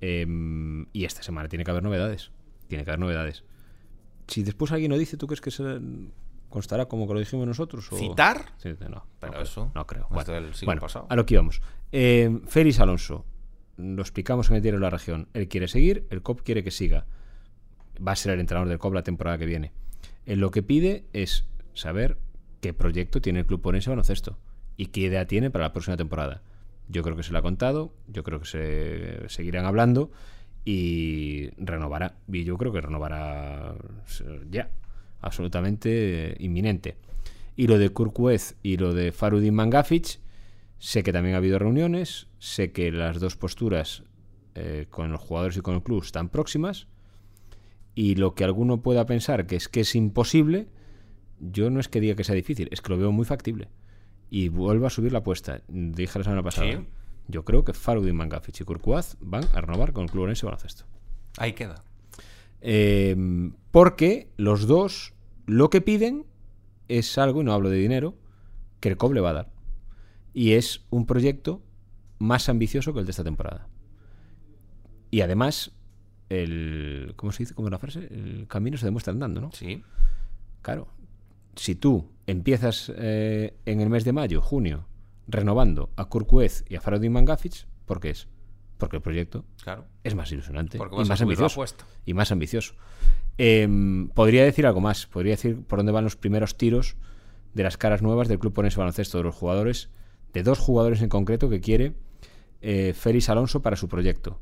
Em, 0.00 0.86
y 0.92 1.04
esta 1.04 1.22
semana 1.22 1.48
tiene 1.48 1.64
que 1.64 1.70
haber 1.70 1.82
novedades. 1.82 2.30
Tiene 2.68 2.84
que 2.84 2.90
haber 2.90 3.00
novedades. 3.00 3.44
Si 4.26 4.42
después 4.42 4.72
alguien 4.72 4.90
lo 4.90 4.98
dice, 4.98 5.16
¿tú 5.16 5.26
crees 5.26 5.40
que 5.40 5.50
se 5.50 5.80
constará 6.48 6.86
como 6.86 7.06
que 7.06 7.14
lo 7.14 7.20
dijimos 7.20 7.46
nosotros? 7.46 7.88
¿Citar? 7.92 8.52
Sí, 8.58 8.70
no, 8.88 9.06
pero 9.18 9.40
eso. 9.40 9.70
No 9.74 9.86
creo. 9.86 10.08
Bueno, 10.10 10.80
pasado. 10.80 11.06
a 11.08 11.16
lo 11.16 11.26
que 11.26 11.34
íbamos. 11.34 11.60
Eh, 11.92 12.40
Félix 12.46 12.80
Alonso, 12.80 13.24
lo 13.76 14.02
explicamos 14.02 14.50
en 14.50 14.56
el 14.56 14.62
diario 14.62 14.78
de 14.78 14.84
la 14.84 14.90
región. 14.90 15.28
Él 15.34 15.48
quiere 15.48 15.68
seguir, 15.68 16.06
el 16.10 16.22
COP 16.22 16.42
quiere 16.42 16.64
que 16.64 16.70
siga. 16.70 17.06
Va 18.06 18.12
a 18.12 18.16
ser 18.16 18.32
el 18.32 18.40
entrenador 18.40 18.68
del 18.68 18.78
COP 18.78 18.94
la 18.94 19.02
temporada 19.02 19.38
que 19.38 19.46
viene. 19.46 19.72
Él 20.26 20.40
lo 20.40 20.50
que 20.50 20.62
pide 20.62 21.04
es 21.12 21.46
saber 21.74 22.18
qué 22.60 22.72
proyecto 22.72 23.20
tiene 23.20 23.40
el 23.40 23.46
club 23.46 23.60
por 23.60 23.76
ese 23.76 23.90
baloncesto 23.90 24.38
y 24.80 24.86
qué 24.86 25.02
idea 25.02 25.26
tiene 25.26 25.50
para 25.50 25.66
la 25.66 25.72
próxima 25.74 25.98
temporada. 25.98 26.40
Yo 26.88 27.02
creo 27.02 27.14
que 27.14 27.22
se 27.22 27.32
lo 27.32 27.38
ha 27.38 27.42
contado, 27.42 27.92
yo 28.08 28.22
creo 28.22 28.40
que 28.40 28.46
se 28.46 29.28
seguirán 29.28 29.66
hablando 29.66 30.10
y 30.64 31.50
renovará. 31.58 32.14
Y 32.32 32.44
yo 32.44 32.56
creo 32.56 32.72
que 32.72 32.80
renovará 32.80 33.74
ya, 34.50 34.70
absolutamente 35.20 36.34
inminente. 36.38 36.96
Y 37.56 37.66
lo 37.66 37.76
de 37.76 37.90
Kurkuez 37.90 38.56
y 38.62 38.78
lo 38.78 38.94
de 38.94 39.12
Farudin 39.12 39.54
Mangafic, 39.54 40.18
sé 40.78 41.02
que 41.02 41.12
también 41.12 41.34
ha 41.34 41.38
habido 41.38 41.58
reuniones, 41.58 42.28
sé 42.38 42.72
que 42.72 42.90
las 42.90 43.20
dos 43.20 43.36
posturas 43.36 44.04
eh, 44.54 44.86
con 44.88 45.12
los 45.12 45.20
jugadores 45.20 45.58
y 45.58 45.60
con 45.60 45.74
el 45.74 45.82
club 45.82 46.02
están 46.02 46.30
próximas. 46.30 46.86
Y 47.94 48.14
lo 48.14 48.34
que 48.34 48.44
alguno 48.44 48.80
pueda 48.80 49.04
pensar 49.04 49.46
que 49.46 49.56
es 49.56 49.68
que 49.68 49.80
es 49.80 49.94
imposible, 49.94 50.68
yo 51.38 51.68
no 51.68 51.80
es 51.80 51.88
que 51.88 52.00
diga 52.00 52.14
que 52.14 52.24
sea 52.24 52.34
difícil, 52.34 52.70
es 52.72 52.80
que 52.80 52.88
lo 52.88 52.96
veo 52.96 53.12
muy 53.12 53.26
factible 53.26 53.68
y 54.30 54.48
vuelvo 54.48 54.86
a 54.86 54.90
subir 54.90 55.12
la 55.12 55.18
apuesta. 55.18 55.60
Dije 55.68 56.18
la 56.18 56.24
semana 56.24 56.42
pasada. 56.42 56.84
Yo 57.26 57.44
creo 57.44 57.64
que 57.64 57.72
Farudin 57.72 58.16
Mangafich 58.16 58.60
y 58.60 58.64
Kurkuaz 58.64 59.16
van 59.20 59.44
a 59.54 59.60
renovar 59.60 59.92
con 59.92 60.04
el 60.04 60.10
club 60.10 60.28
ese 60.28 60.46
baloncesto. 60.46 60.84
Ahí 61.36 61.52
queda. 61.52 61.84
Em, 62.60 63.52
porque 63.70 64.30
los 64.36 64.66
dos 64.66 65.14
lo 65.46 65.70
que 65.70 65.80
piden 65.80 66.26
es 66.88 67.18
algo, 67.18 67.40
y 67.40 67.44
no 67.44 67.52
hablo 67.52 67.70
de 67.70 67.78
dinero, 67.78 68.14
que 68.80 68.88
el 68.88 68.96
COB 68.96 69.14
le 69.14 69.20
va 69.20 69.30
a 69.30 69.34
dar. 69.34 69.50
Y 70.32 70.52
es 70.52 70.84
un 70.90 71.06
proyecto 71.06 71.62
más 72.18 72.48
ambicioso 72.48 72.92
que 72.92 73.00
el 73.00 73.06
de 73.06 73.10
esta 73.10 73.24
temporada. 73.24 73.68
Y 75.10 75.22
además, 75.22 75.72
el. 76.28 77.14
¿Cómo 77.16 77.32
se 77.32 77.44
dice? 77.44 77.54
¿Cómo 77.54 77.68
es 77.68 77.72
la 77.72 77.78
frase? 77.78 78.06
El 78.10 78.46
camino 78.48 78.76
se 78.76 78.86
demuestra 78.86 79.12
andando, 79.12 79.40
¿no? 79.40 79.50
Sí. 79.52 79.82
Claro. 80.62 80.88
Si 81.56 81.74
tú 81.74 82.08
empiezas 82.30 82.92
eh, 82.96 83.54
en 83.66 83.80
el 83.80 83.90
mes 83.90 84.04
de 84.04 84.12
mayo, 84.12 84.40
junio, 84.40 84.86
renovando 85.28 85.90
a 85.96 86.06
Kurkuez 86.06 86.64
y 86.68 86.76
a 86.76 86.80
Faradin 86.80 87.12
Mangafic, 87.12 87.66
¿por 87.86 88.00
qué 88.00 88.10
es? 88.10 88.28
porque 88.80 88.96
el 88.96 89.02
proyecto 89.02 89.44
Claro. 89.62 89.84
es 90.02 90.16
más 90.16 90.32
ilusionante 90.32 90.78
y 90.78 91.08
más 91.08 91.20
ambicioso. 91.20 91.64
Y 92.06 92.14
más 92.14 92.32
ambicioso. 92.32 92.74
Podría 94.14 94.44
decir 94.44 94.66
algo 94.66 94.80
más. 94.80 95.06
Podría 95.06 95.32
decir 95.32 95.62
por 95.62 95.78
dónde 95.78 95.92
van 95.92 96.02
los 96.02 96.16
primeros 96.16 96.56
tiros 96.56 96.96
de 97.54 97.62
las 97.62 97.76
caras 97.76 98.02
nuevas 98.02 98.26
del 98.26 98.38
Club 98.38 98.52
Ponense 98.52 98.78
Baloncesto 98.78 99.18
de 99.18 99.24
los 99.24 99.34
jugadores, 99.34 99.90
de 100.32 100.42
dos 100.42 100.58
jugadores 100.58 101.02
en 101.02 101.08
concreto 101.08 101.48
que 101.48 101.60
quiere 101.60 101.94
eh, 102.62 102.92
Félix 102.96 103.28
Alonso 103.28 103.62
para 103.62 103.76
su 103.76 103.86
proyecto. 103.86 104.40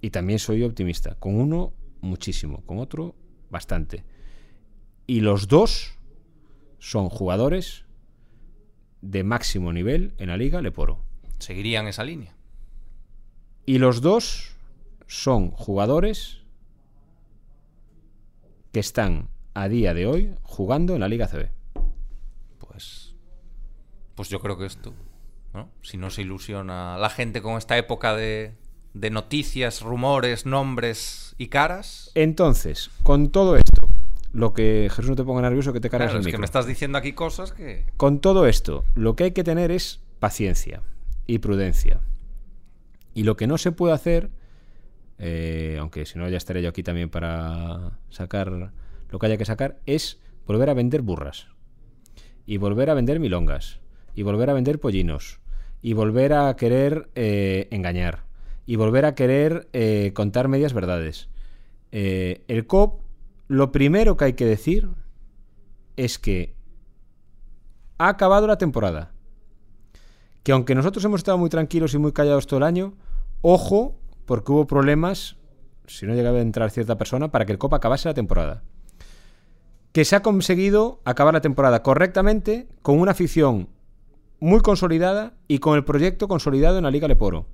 Y 0.00 0.10
también 0.10 0.38
soy 0.38 0.62
optimista. 0.62 1.16
Con 1.16 1.34
uno, 1.34 1.74
muchísimo. 2.00 2.62
Con 2.64 2.78
otro, 2.78 3.14
bastante. 3.50 4.04
Y 5.06 5.20
los 5.20 5.48
dos 5.48 5.98
son 6.80 7.08
jugadores 7.08 7.84
de 9.02 9.22
máximo 9.22 9.72
nivel 9.72 10.14
en 10.18 10.28
la 10.28 10.36
Liga 10.36 10.60
Leporo. 10.60 11.04
Seguirían 11.38 11.86
esa 11.86 12.02
línea. 12.02 12.34
Y 13.66 13.78
los 13.78 14.00
dos 14.00 14.56
son 15.06 15.52
jugadores 15.52 16.42
que 18.72 18.80
están 18.80 19.28
a 19.54 19.68
día 19.68 19.94
de 19.94 20.06
hoy 20.06 20.34
jugando 20.42 20.94
en 20.94 21.00
la 21.00 21.08
Liga 21.08 21.28
CB. 21.28 21.50
Pues. 22.58 23.14
Pues 24.14 24.28
yo 24.28 24.40
creo 24.40 24.58
que 24.58 24.66
esto. 24.66 24.94
¿no? 25.52 25.70
Si 25.82 25.96
no 25.96 26.10
se 26.10 26.22
ilusiona 26.22 26.96
la 26.98 27.10
gente 27.10 27.42
con 27.42 27.58
esta 27.58 27.76
época 27.76 28.14
de, 28.14 28.54
de 28.94 29.10
noticias, 29.10 29.82
rumores, 29.82 30.46
nombres 30.46 31.34
y 31.36 31.48
caras. 31.48 32.10
Entonces, 32.14 32.90
con 33.02 33.30
todo 33.30 33.56
esto, 33.56 33.88
lo 34.32 34.52
que 34.52 34.88
Jesús 34.90 35.10
no 35.10 35.16
te 35.16 35.24
ponga 35.24 35.42
nervioso 35.42 35.72
que 35.72 35.80
te 35.80 35.90
cargas 35.90 36.10
Claro, 36.10 36.20
el 36.20 36.26
es 36.26 36.32
que 36.32 36.38
me 36.38 36.44
estás 36.44 36.66
diciendo 36.66 36.98
aquí 36.98 37.12
cosas 37.12 37.52
que. 37.52 37.86
Con 37.96 38.20
todo 38.20 38.46
esto, 38.46 38.84
lo 38.94 39.16
que 39.16 39.24
hay 39.24 39.30
que 39.32 39.44
tener 39.44 39.70
es 39.70 40.00
paciencia 40.18 40.82
y 41.26 41.38
prudencia. 41.38 42.00
Y 43.12 43.24
lo 43.24 43.36
que 43.36 43.46
no 43.46 43.58
se 43.58 43.72
puede 43.72 43.94
hacer, 43.94 44.30
eh, 45.18 45.78
aunque 45.80 46.06
si 46.06 46.18
no 46.18 46.28
ya 46.28 46.36
estaré 46.36 46.62
yo 46.62 46.68
aquí 46.68 46.82
también 46.82 47.10
para 47.10 47.98
sacar 48.08 48.72
lo 49.10 49.18
que 49.18 49.26
haya 49.26 49.36
que 49.36 49.44
sacar, 49.44 49.80
es 49.86 50.20
volver 50.46 50.70
a 50.70 50.74
vender 50.74 51.02
burras. 51.02 51.48
Y 52.46 52.56
volver 52.56 52.90
a 52.90 52.94
vender 52.94 53.18
milongas. 53.18 53.80
Y 54.14 54.22
volver 54.22 54.50
a 54.50 54.54
vender 54.54 54.78
pollinos. 54.78 55.40
Y 55.82 55.94
volver 55.94 56.32
a 56.34 56.54
querer 56.56 57.08
eh, 57.14 57.68
engañar. 57.70 58.24
Y 58.66 58.76
volver 58.76 59.04
a 59.04 59.14
querer 59.14 59.68
eh, 59.72 60.12
contar 60.14 60.46
medias 60.46 60.72
verdades. 60.72 61.28
El 61.90 62.66
COP, 62.68 63.00
lo 63.50 63.72
primero 63.72 64.16
que 64.16 64.26
hay 64.26 64.32
que 64.34 64.46
decir 64.46 64.88
es 65.96 66.20
que 66.20 66.54
ha 67.98 68.06
acabado 68.06 68.46
la 68.46 68.58
temporada. 68.58 69.10
Que 70.44 70.52
aunque 70.52 70.76
nosotros 70.76 71.04
hemos 71.04 71.18
estado 71.18 71.36
muy 71.36 71.50
tranquilos 71.50 71.92
y 71.92 71.98
muy 71.98 72.12
callados 72.12 72.46
todo 72.46 72.58
el 72.58 72.62
año, 72.62 72.94
ojo, 73.40 73.98
porque 74.24 74.52
hubo 74.52 74.68
problemas, 74.68 75.36
si 75.88 76.06
no 76.06 76.14
llegaba 76.14 76.38
a 76.38 76.42
entrar 76.42 76.70
cierta 76.70 76.96
persona, 76.96 77.32
para 77.32 77.44
que 77.44 77.50
el 77.50 77.58
Copa 77.58 77.78
acabase 77.78 78.08
la 78.08 78.14
temporada. 78.14 78.62
Que 79.90 80.04
se 80.04 80.14
ha 80.14 80.22
conseguido 80.22 81.00
acabar 81.04 81.34
la 81.34 81.40
temporada 81.40 81.82
correctamente, 81.82 82.68
con 82.82 83.00
una 83.00 83.10
afición 83.10 83.68
muy 84.38 84.60
consolidada 84.60 85.34
y 85.48 85.58
con 85.58 85.74
el 85.74 85.84
proyecto 85.84 86.28
consolidado 86.28 86.78
en 86.78 86.84
la 86.84 86.92
Liga 86.92 87.08
Leporo. 87.08 87.48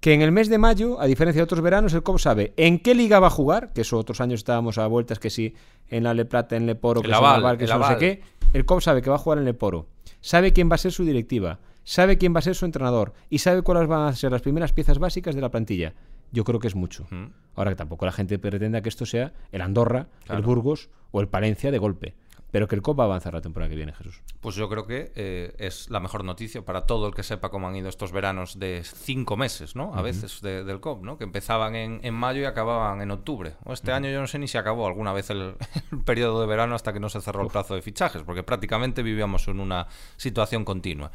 Que 0.00 0.14
en 0.14 0.22
el 0.22 0.32
mes 0.32 0.48
de 0.48 0.56
mayo, 0.56 0.98
a 0.98 1.04
diferencia 1.06 1.40
de 1.40 1.44
otros 1.44 1.60
veranos, 1.60 1.92
el 1.92 2.02
COP 2.02 2.18
sabe 2.18 2.54
en 2.56 2.78
qué 2.78 2.94
liga 2.94 3.20
va 3.20 3.26
a 3.26 3.30
jugar, 3.30 3.72
que 3.74 3.82
eso 3.82 3.98
otros 3.98 4.20
años 4.22 4.40
estábamos 4.40 4.78
a 4.78 4.86
vueltas, 4.86 5.18
que 5.18 5.28
sí, 5.28 5.54
en 5.88 6.04
la 6.04 6.14
Le 6.14 6.24
Plata, 6.24 6.56
en 6.56 6.66
Leporo, 6.66 7.02
que 7.02 7.08
El 7.08 7.14
aval, 7.14 7.42
Naval, 7.42 7.58
que 7.58 7.64
el 7.64 7.70
no 7.70 7.76
sé 7.76 7.84
aval. 7.84 7.98
qué. 7.98 8.22
El 8.54 8.64
COP 8.64 8.80
sabe 8.80 9.02
que 9.02 9.10
va 9.10 9.16
a 9.16 9.18
jugar 9.18 9.38
en 9.38 9.44
Leporo. 9.44 9.86
Sabe 10.22 10.52
quién 10.52 10.70
va 10.70 10.74
a 10.76 10.78
ser 10.78 10.92
su 10.92 11.04
directiva. 11.04 11.58
Sabe 11.84 12.18
quién 12.18 12.34
va 12.34 12.38
a 12.38 12.42
ser 12.42 12.54
su 12.54 12.64
entrenador. 12.64 13.12
Y 13.28 13.38
sabe 13.38 13.62
cuáles 13.62 13.88
van 13.88 14.06
a 14.08 14.14
ser 14.14 14.32
las 14.32 14.42
primeras 14.42 14.72
piezas 14.72 14.98
básicas 14.98 15.34
de 15.34 15.40
la 15.40 15.50
plantilla. 15.50 15.94
Yo 16.32 16.44
creo 16.44 16.60
que 16.60 16.68
es 16.68 16.74
mucho. 16.74 17.06
Ahora 17.54 17.70
que 17.70 17.76
tampoco 17.76 18.06
la 18.06 18.12
gente 18.12 18.38
pretenda 18.38 18.80
que 18.80 18.88
esto 18.88 19.04
sea 19.04 19.32
el 19.52 19.60
Andorra, 19.60 20.06
el. 20.28 20.42
Burgos 20.42 20.88
o 21.10 21.20
el 21.20 21.28
Palencia 21.28 21.70
de 21.70 21.78
golpe. 21.78 22.14
Pero 22.50 22.66
que 22.68 22.74
el 22.74 22.82
COP 22.82 22.98
va 22.98 23.04
a 23.04 23.06
avanzar 23.06 23.32
la 23.34 23.40
temporada 23.40 23.70
que 23.70 23.76
viene, 23.76 23.92
Jesús. 23.92 24.22
Pues 24.40 24.56
yo 24.56 24.68
creo 24.68 24.86
que 24.86 25.12
eh, 25.14 25.54
es 25.58 25.88
la 25.90 26.00
mejor 26.00 26.24
noticia 26.24 26.64
para 26.64 26.82
todo 26.86 27.06
el 27.06 27.14
que 27.14 27.22
sepa 27.22 27.48
cómo 27.50 27.68
han 27.68 27.76
ido 27.76 27.88
estos 27.88 28.10
veranos 28.12 28.58
de 28.58 28.82
cinco 28.84 29.36
meses, 29.36 29.76
¿no? 29.76 29.94
A 29.94 30.02
veces 30.02 30.40
de- 30.40 30.64
del 30.64 30.80
COP, 30.80 31.04
¿no? 31.04 31.16
Que 31.16 31.24
empezaban 31.24 31.76
en, 31.76 32.00
en 32.02 32.14
mayo 32.14 32.40
y 32.42 32.44
acababan 32.46 33.00
en 33.02 33.10
octubre. 33.10 33.54
O 33.64 33.72
este 33.72 33.92
año 33.92 34.10
yo 34.10 34.20
no 34.20 34.26
sé 34.26 34.38
ni 34.38 34.48
si 34.48 34.58
acabó 34.58 34.86
alguna 34.86 35.12
vez 35.12 35.30
el, 35.30 35.54
el 35.92 35.98
periodo 36.04 36.40
de 36.40 36.46
verano 36.46 36.74
hasta 36.74 36.92
que 36.92 37.00
no 37.00 37.08
se 37.08 37.20
cerró 37.20 37.42
el 37.42 37.48
plazo 37.48 37.74
de 37.74 37.82
fichajes, 37.82 38.22
porque 38.22 38.42
prácticamente 38.42 39.02
vivíamos 39.02 39.46
en 39.48 39.60
una 39.60 39.86
situación 40.16 40.64
continua. 40.64 41.10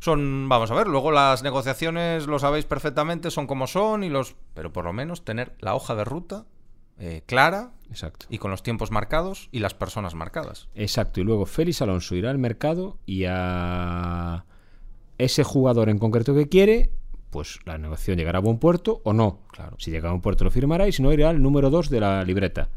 Son, 0.00 0.48
vamos 0.48 0.70
a 0.70 0.74
ver, 0.74 0.86
luego 0.86 1.10
las 1.10 1.42
negociaciones, 1.42 2.26
lo 2.28 2.38
sabéis 2.38 2.64
perfectamente, 2.66 3.30
son 3.32 3.46
como 3.48 3.66
son, 3.66 4.04
y 4.04 4.08
los, 4.08 4.36
pero 4.54 4.72
por 4.72 4.84
lo 4.84 4.92
menos 4.92 5.24
tener 5.24 5.54
la 5.58 5.74
hoja 5.74 5.96
de 5.96 6.04
ruta 6.04 6.44
eh, 6.98 7.22
clara 7.26 7.72
Exacto. 7.90 8.26
y 8.28 8.38
con 8.38 8.50
los 8.50 8.62
tiempos 8.62 8.90
marcados 8.90 9.48
y 9.52 9.60
las 9.60 9.74
personas 9.74 10.14
marcadas. 10.14 10.68
Exacto. 10.74 11.20
Y 11.20 11.24
luego 11.24 11.46
Félix 11.46 11.80
Alonso 11.82 12.14
irá 12.14 12.30
al 12.30 12.38
mercado 12.38 12.98
y 13.06 13.24
a 13.26 14.44
ese 15.18 15.44
jugador 15.44 15.88
en 15.88 15.98
concreto 15.98 16.34
que 16.34 16.48
quiere, 16.48 16.90
pues 17.30 17.60
la 17.64 17.78
negociación 17.78 18.18
llegará 18.18 18.38
a 18.38 18.42
buen 18.42 18.58
puerto 18.58 19.00
o 19.04 19.12
no. 19.12 19.40
Claro. 19.52 19.76
Si 19.78 19.90
llega 19.90 20.08
a 20.08 20.12
buen 20.12 20.22
puerto 20.22 20.44
lo 20.44 20.50
firmará 20.50 20.88
y 20.88 20.92
si 20.92 21.02
no 21.02 21.12
irá 21.12 21.30
al 21.30 21.42
número 21.42 21.70
2 21.70 21.90
de 21.90 22.00
la 22.00 22.24
libreta. 22.24 22.68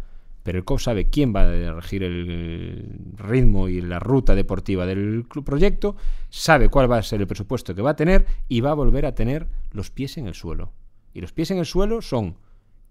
Pero 0.43 0.57
el 0.57 0.65
COP 0.65 0.79
sabe 0.79 1.09
quién 1.09 1.35
va 1.35 1.41
a 1.41 1.73
regir 1.73 2.03
el 2.03 3.13
ritmo 3.15 3.67
y 3.67 3.79
la 3.81 3.99
ruta 3.99 4.33
deportiva 4.33 4.87
del 4.87 5.25
club 5.29 5.45
proyecto, 5.45 5.95
sabe 6.29 6.69
cuál 6.69 6.91
va 6.91 6.97
a 6.97 7.03
ser 7.03 7.21
el 7.21 7.27
presupuesto 7.27 7.75
que 7.75 7.83
va 7.83 7.91
a 7.91 7.95
tener 7.95 8.25
y 8.47 8.61
va 8.61 8.71
a 8.71 8.75
volver 8.75 9.05
a 9.05 9.13
tener 9.13 9.47
los 9.71 9.91
pies 9.91 10.17
en 10.17 10.27
el 10.27 10.33
suelo. 10.33 10.71
Y 11.13 11.21
los 11.21 11.31
pies 11.31 11.51
en 11.51 11.59
el 11.59 11.67
suelo 11.67 12.01
son 12.01 12.37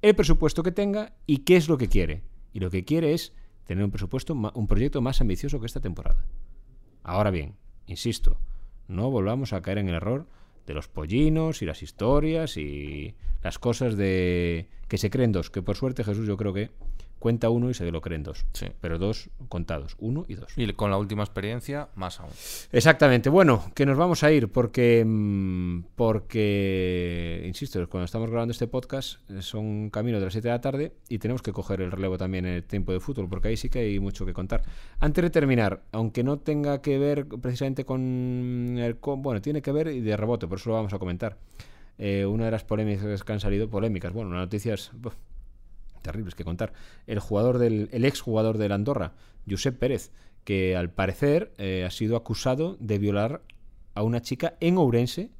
el 0.02 0.14
presupuesto 0.14 0.62
que 0.62 0.72
tenga 0.72 1.12
y 1.26 1.38
qué 1.38 1.56
es 1.56 1.68
lo 1.68 1.78
que 1.78 1.88
quiere. 1.88 2.22
Y 2.52 2.60
lo 2.60 2.70
que 2.70 2.84
quiere 2.84 3.12
es 3.14 3.32
tener 3.64 3.84
un 3.84 3.90
presupuesto, 3.90 4.34
un 4.34 4.66
proyecto 4.66 5.00
más 5.00 5.20
ambicioso 5.20 5.60
que 5.60 5.66
esta 5.66 5.80
temporada. 5.80 6.24
Ahora 7.02 7.30
bien, 7.30 7.54
insisto, 7.86 8.38
no 8.88 9.10
volvamos 9.10 9.52
a 9.52 9.62
caer 9.62 9.78
en 9.78 9.88
el 9.88 9.94
error 9.94 10.26
de 10.66 10.74
los 10.74 10.88
pollinos 10.88 11.62
y 11.62 11.66
las 11.66 11.82
historias 11.82 12.56
y 12.56 13.14
las 13.42 13.58
cosas 13.58 13.96
de 13.96 14.68
que 14.88 14.98
se 14.98 15.10
creen 15.10 15.32
dos, 15.32 15.50
que 15.50 15.62
por 15.62 15.76
suerte 15.76 16.04
Jesús 16.04 16.26
yo 16.26 16.36
creo 16.36 16.52
que 16.52 16.70
cuenta 17.20 17.50
uno 17.50 17.70
y 17.70 17.74
se 17.74 17.88
lo 17.92 18.00
creen 18.00 18.24
dos. 18.24 18.44
Sí. 18.52 18.66
Pero 18.80 18.98
dos 18.98 19.30
contados, 19.48 19.94
uno 20.00 20.24
y 20.26 20.34
dos. 20.34 20.52
Y 20.56 20.72
con 20.72 20.90
la 20.90 20.96
última 20.96 21.22
experiencia, 21.22 21.90
más 21.94 22.18
aún. 22.18 22.30
Exactamente. 22.72 23.30
Bueno, 23.30 23.70
que 23.74 23.86
nos 23.86 23.96
vamos 23.96 24.24
a 24.24 24.32
ir 24.32 24.48
porque, 24.48 25.04
mm, 25.06 25.82
porque, 25.94 27.39
insisto, 27.50 27.86
cuando 27.88 28.06
estamos 28.06 28.30
grabando 28.30 28.52
este 28.52 28.66
podcast 28.66 29.18
eh, 29.30 29.42
son 29.42 29.90
camino 29.90 30.18
de 30.18 30.24
las 30.24 30.32
7 30.32 30.48
de 30.48 30.54
la 30.54 30.60
tarde 30.60 30.92
y 31.08 31.18
tenemos 31.18 31.42
que 31.42 31.52
coger 31.52 31.82
el 31.82 31.90
relevo 31.90 32.16
también 32.16 32.46
en 32.46 32.54
el 32.54 32.64
tiempo 32.64 32.92
de 32.92 33.00
fútbol 33.00 33.28
porque 33.28 33.48
ahí 33.48 33.56
sí 33.56 33.68
que 33.68 33.80
hay 33.80 34.00
mucho 34.00 34.24
que 34.24 34.32
contar. 34.32 34.62
Antes 34.98 35.22
de 35.22 35.30
terminar, 35.30 35.82
aunque 35.92 36.24
no 36.24 36.38
tenga 36.38 36.80
que 36.80 36.98
ver 36.98 37.26
precisamente 37.26 37.84
con 37.84 38.76
el... 38.78 38.94
bueno, 39.18 39.42
tiene 39.42 39.60
que 39.60 39.72
ver 39.72 39.88
y 39.88 40.00
de 40.00 40.16
rebote, 40.16 40.46
por 40.46 40.58
eso 40.58 40.70
lo 40.70 40.76
vamos 40.76 40.94
a 40.94 40.98
comentar. 40.98 41.36
Eh, 41.98 42.24
una 42.24 42.46
de 42.46 42.50
las 42.50 42.64
polémicas 42.64 43.22
que 43.22 43.32
han 43.32 43.40
salido, 43.40 43.68
polémicas, 43.68 44.12
bueno, 44.12 44.30
las 44.30 44.40
noticias... 44.40 44.92
terribles 46.02 46.34
que 46.34 46.44
contar. 46.44 46.72
El 47.06 47.18
jugador 47.18 47.58
del, 47.58 47.90
el 47.92 48.04
ex 48.06 48.20
jugador 48.20 48.56
del 48.56 48.72
Andorra, 48.72 49.12
Josep 49.48 49.78
Pérez, 49.78 50.12
que 50.44 50.76
al 50.76 50.90
parecer 50.90 51.52
eh, 51.58 51.84
ha 51.86 51.90
sido 51.90 52.16
acusado 52.16 52.76
de 52.80 52.98
violar 52.98 53.42
a 53.94 54.02
una 54.02 54.22
chica 54.22 54.54
en 54.60 54.78
Ourense 54.78 55.30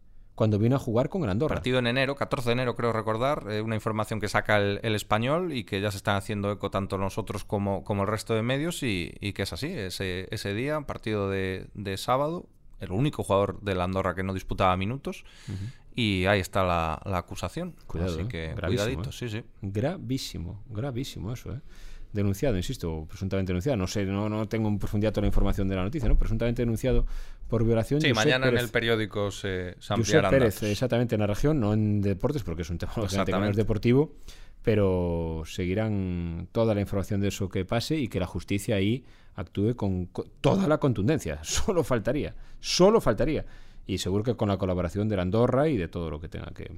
cuando 0.40 0.58
vino 0.58 0.76
a 0.76 0.78
jugar 0.78 1.10
con 1.10 1.22
el 1.22 1.28
Andorra. 1.28 1.56
Partido 1.56 1.80
en 1.80 1.86
enero, 1.86 2.16
14 2.16 2.48
de 2.48 2.52
enero 2.54 2.74
creo 2.74 2.94
recordar, 2.94 3.44
eh, 3.50 3.60
una 3.60 3.74
información 3.74 4.20
que 4.20 4.28
saca 4.28 4.56
el, 4.56 4.80
el 4.82 4.94
español 4.94 5.52
y 5.52 5.64
que 5.64 5.82
ya 5.82 5.90
se 5.90 5.98
están 5.98 6.16
haciendo 6.16 6.50
eco 6.50 6.70
tanto 6.70 6.96
nosotros 6.96 7.44
como, 7.44 7.84
como 7.84 8.04
el 8.04 8.08
resto 8.08 8.32
de 8.32 8.40
medios 8.40 8.82
y, 8.82 9.12
y 9.20 9.34
que 9.34 9.42
es 9.42 9.52
así, 9.52 9.66
ese, 9.66 10.28
ese 10.30 10.54
día, 10.54 10.80
partido 10.80 11.28
de, 11.28 11.66
de 11.74 11.98
sábado, 11.98 12.46
el 12.78 12.90
único 12.90 13.22
jugador 13.22 13.60
del 13.60 13.82
Andorra 13.82 14.14
que 14.14 14.22
no 14.22 14.32
disputaba 14.32 14.74
minutos 14.78 15.26
y 15.94 16.24
ahí 16.24 16.40
está 16.40 16.64
la, 16.64 17.02
la 17.04 17.18
acusación. 17.18 17.76
Cuidado, 17.86 18.14
así 18.14 18.22
eh, 18.22 18.28
que 18.28 18.54
cuidadito, 18.58 19.10
eh. 19.10 19.12
sí, 19.12 19.28
sí. 19.28 19.44
Gravísimo, 19.60 20.64
gravísimo 20.70 21.34
eso, 21.34 21.52
¿eh? 21.52 21.60
Denunciado, 22.12 22.56
insisto, 22.56 23.06
presuntamente 23.08 23.50
denunciado. 23.52 23.76
No 23.76 23.86
sé, 23.86 24.04
no, 24.04 24.28
no 24.28 24.48
tengo 24.48 24.68
en 24.68 24.78
profundidad 24.78 25.12
toda 25.12 25.22
la 25.22 25.28
información 25.28 25.68
de 25.68 25.76
la 25.76 25.84
noticia, 25.84 26.08
¿no? 26.08 26.18
Presuntamente 26.18 26.62
denunciado 26.62 27.06
por 27.48 27.64
violación. 27.64 28.00
Sí, 28.00 28.08
Josep 28.08 28.24
mañana 28.24 28.48
en 28.48 28.58
el 28.58 28.68
periódico 28.68 29.30
se, 29.30 29.76
se 29.78 29.92
ampliarán 29.94 30.30
Pérez, 30.30 30.54
datos. 30.56 30.68
exactamente, 30.70 31.14
en 31.14 31.20
la 31.20 31.26
región, 31.28 31.60
no 31.60 31.72
en 31.72 32.00
deportes, 32.00 32.42
porque 32.42 32.62
es 32.62 32.70
un 32.70 32.78
tema 32.78 32.92
que 33.24 33.32
no 33.32 33.46
es 33.46 33.56
deportivo, 33.56 34.12
pero 34.62 35.42
seguirán 35.46 36.48
toda 36.52 36.74
la 36.74 36.80
información 36.80 37.20
de 37.20 37.28
eso 37.28 37.48
que 37.48 37.64
pase 37.64 37.96
y 37.96 38.08
que 38.08 38.20
la 38.20 38.26
justicia 38.26 38.76
ahí 38.76 39.04
actúe 39.34 39.74
con, 39.76 40.06
co- 40.06 40.26
toda 40.40 40.66
la 40.68 40.78
contundencia. 40.78 41.38
Solo 41.44 41.84
faltaría, 41.84 42.34
solo 42.60 43.00
faltaría. 43.00 43.44
Y 43.86 43.98
seguro 43.98 44.22
que 44.22 44.34
con 44.36 44.48
la 44.48 44.56
colaboración 44.58 45.08
de 45.08 45.16
la 45.16 45.22
Andorra 45.22 45.68
y 45.68 45.76
de 45.76 45.88
todo 45.88 46.10
lo 46.10 46.20
que 46.20 46.28
tenga 46.28 46.50
que, 46.54 46.70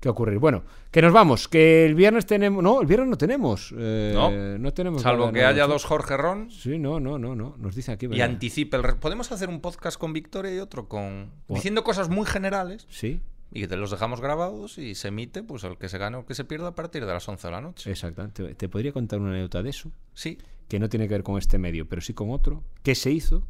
que 0.00 0.08
ocurrir. 0.08 0.38
Bueno, 0.38 0.62
que 0.90 1.02
nos 1.02 1.12
vamos, 1.12 1.48
que 1.48 1.84
el 1.84 1.94
viernes 1.94 2.24
tenemos... 2.26 2.62
No, 2.62 2.80
el 2.80 2.86
viernes 2.86 3.08
no 3.08 3.16
tenemos. 3.18 3.74
eh, 3.76 4.12
No, 4.14 4.30
no 4.58 4.72
tenemos 4.72 5.02
Salvo 5.02 5.26
nada, 5.26 5.32
que 5.32 5.44
haya 5.44 5.66
dos 5.66 5.84
Jorge 5.84 6.16
Ron 6.16 6.50
Sí, 6.50 6.78
no, 6.78 7.00
no, 7.00 7.18
no, 7.18 7.34
no. 7.34 7.56
Nos 7.58 7.74
dice 7.74 7.92
aquí. 7.92 8.06
y 8.10 8.20
anticipe 8.20 8.76
el... 8.76 8.82
Podemos 8.96 9.32
hacer 9.32 9.48
un 9.48 9.60
podcast 9.60 9.98
con 9.98 10.12
Victoria 10.12 10.54
y 10.54 10.58
otro 10.58 10.88
con... 10.88 11.30
Diciendo 11.48 11.82
cosas 11.84 12.08
muy 12.08 12.26
generales 12.26 12.86
Sí. 12.90 13.20
Y 13.50 13.66
te 13.66 13.76
los 13.76 13.90
dejamos 13.90 14.20
grabados 14.20 14.76
y 14.76 14.94
se 14.94 15.08
emite, 15.08 15.42
pues 15.42 15.64
el 15.64 15.78
que 15.78 15.88
se 15.88 15.96
gane 15.96 16.18
o 16.18 16.26
que 16.26 16.34
se 16.34 16.44
pierda 16.44 16.68
a 16.68 16.74
partir 16.74 17.06
de 17.06 17.12
las 17.14 17.26
11 17.26 17.48
de 17.48 17.50
la 17.50 17.60
noche. 17.62 17.90
Exactamente. 17.90 18.54
Te, 18.54 18.68
podría 18.68 18.92
contar 18.92 19.20
una 19.20 19.30
anécdota 19.30 19.62
de 19.62 19.70
eso, 19.70 19.90
Sí. 20.12 20.36
que 20.68 20.78
no 20.78 20.90
tiene 20.90 21.08
que 21.08 21.14
ver 21.14 21.22
con 21.22 21.38
este 21.38 21.56
medio, 21.56 21.88
pero 21.88 22.02
sí 22.02 22.12
con 22.12 22.28
otro, 22.30 22.62
que 22.82 22.94
se 22.94 23.10
hizo. 23.10 23.42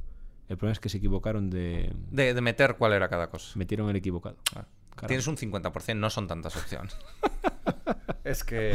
El 0.49 0.57
problema 0.57 0.73
es 0.75 0.79
que 0.81 0.89
se 0.89 0.99
equivocaron 0.99 1.51
de... 1.51 1.93
De, 2.13 2.33
de 2.33 2.41
meter 2.41 2.77
cuál 2.79 2.93
era 2.93 3.09
cada 3.09 3.29
cosa. 3.29 3.59
Metieron 3.59 3.91
el 3.91 3.97
equivocado. 3.97 4.37
Ah. 4.55 4.67
Tienes 5.07 5.27
un 5.27 5.37
50%, 5.37 5.97
no 5.97 6.11
son 6.11 6.27
tantas 6.27 6.57
opciones. 6.57 6.97
es 8.25 8.45
que 8.45 8.75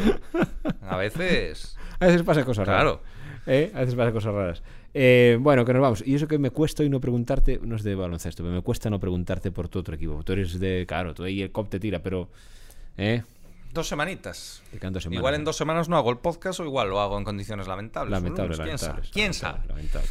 a 0.81 0.97
veces... 0.97 1.77
A 1.99 2.07
veces 2.07 2.23
pasa 2.23 2.45
cosas 2.45 2.65
Claro. 2.65 3.01
raras. 3.03 3.43
¿Eh? 3.47 3.71
A 3.75 3.79
veces 3.79 3.95
pasa 3.95 4.11
cosas 4.11 4.33
raras. 4.33 4.63
Eh, 4.93 5.37
bueno, 5.39 5.65
que 5.65 5.73
nos 5.73 5.81
vamos. 5.81 6.03
Y 6.05 6.15
eso 6.15 6.27
que 6.27 6.37
me 6.37 6.51
cuesta 6.51 6.83
hoy 6.83 6.89
no 6.89 6.99
preguntarte, 7.01 7.59
no 7.63 7.75
es 7.75 7.83
de 7.83 7.95
baloncesto, 7.95 8.43
pero 8.43 8.55
me 8.55 8.61
cuesta 8.61 8.89
no 8.89 8.99
preguntarte 8.99 9.51
por 9.51 9.67
tu 9.67 9.79
otro 9.79 9.95
equipo. 9.95 10.23
Tú 10.23 10.33
eres 10.33 10.59
de, 10.59 10.85
claro, 10.87 11.13
tú 11.13 11.23
ahí 11.23 11.41
el 11.41 11.51
cop 11.51 11.69
te 11.69 11.79
tira, 11.79 11.99
pero... 12.01 12.29
¿Eh? 12.97 13.23
Dos 13.73 13.87
semanitas. 13.87 14.61
Dos. 14.79 15.07
Igual 15.07 15.33
en 15.33 15.43
dos 15.43 15.57
semanas 15.57 15.89
no 15.89 15.97
hago 15.97 16.11
el 16.11 16.17
podcast 16.19 16.59
o 16.59 16.63
igual 16.63 16.89
lo 16.89 16.99
hago 17.01 17.17
en 17.17 17.23
condiciones 17.23 17.67
lamentables. 17.67 18.11
Lamentable, 18.11 18.55
¿Quién 18.55 18.77
sabe? 18.77 18.91
lamentable. 18.93 19.09
¿Quién 19.11 19.33
sabe? 19.33 19.67
Lamentable. 19.67 20.07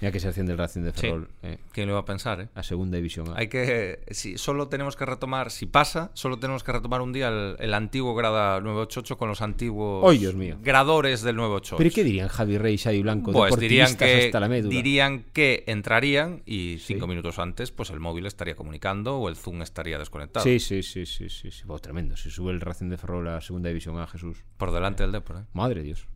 Mira 0.00 0.12
que 0.12 0.20
se 0.20 0.28
asciende 0.28 0.52
el 0.52 0.58
Racing 0.58 0.80
de 0.82 0.92
Sí. 0.92 1.00
Ferrol 1.02 1.28
eh, 1.42 1.58
¿Quién 1.72 1.86
lo 1.86 1.92
iba 1.92 2.00
a 2.00 2.04
pensar, 2.04 2.40
eh? 2.40 2.48
a 2.54 2.62
segunda 2.62 2.96
división. 2.96 3.28
A. 3.28 3.38
Hay 3.38 3.48
que. 3.48 4.00
Si 4.10 4.38
solo 4.38 4.68
tenemos 4.68 4.96
que 4.96 5.04
retomar. 5.04 5.50
Si 5.50 5.66
pasa, 5.66 6.10
solo 6.14 6.38
tenemos 6.38 6.64
que 6.64 6.72
retomar 6.72 7.00
un 7.02 7.12
día 7.12 7.28
el, 7.28 7.56
el 7.58 7.74
antiguo 7.74 8.14
grada 8.14 8.60
988 8.60 9.18
con 9.18 9.28
los 9.28 9.42
antiguos. 9.42 10.04
¡Ay, 10.10 10.18
Dios 10.18 10.34
mío! 10.34 10.56
Gradores 10.62 11.22
del 11.22 11.36
988. 11.36 11.76
¿Pero 11.76 11.88
¿y 11.88 11.92
qué 11.92 12.04
dirían 12.04 12.28
Javi 12.28 12.56
Rey, 12.58 12.78
Xavi 12.78 13.02
Blanco? 13.02 13.32
Pues 13.32 13.56
dirían 13.58 13.94
que, 13.96 14.26
hasta 14.26 14.40
la 14.40 14.48
médula? 14.48 14.70
dirían 14.74 15.24
que 15.32 15.64
entrarían 15.66 16.42
y 16.46 16.78
cinco 16.80 17.04
Sí. 17.04 17.08
minutos 17.10 17.38
antes, 17.38 17.70
pues 17.70 17.90
el 17.90 18.00
móvil 18.00 18.26
estaría 18.26 18.54
comunicando 18.56 19.18
o 19.18 19.28
el 19.28 19.36
Zoom 19.36 19.62
estaría 19.62 19.98
desconectado. 19.98 20.44
Sí, 20.44 20.60
sí, 20.60 20.82
sí, 20.82 21.04
sí, 21.06 21.28
sí, 21.28 21.50
sí. 21.50 21.62
Tremendo. 21.82 22.16
Si 22.16 22.30
sube 22.30 22.52
el 22.52 22.60
Racing 22.60 22.88
de 22.88 22.96
Ferrol 22.98 23.28
a 23.28 23.40
segunda 23.40 23.68
división 23.68 23.98
a 23.98 24.06
Jesús. 24.06 24.44
Por 24.56 24.70
delante 24.72 25.02
del 25.02 25.12
Depor, 25.12 25.36
¿eh? 25.38 25.44
Madre 25.52 25.82
Dios. 25.82 26.06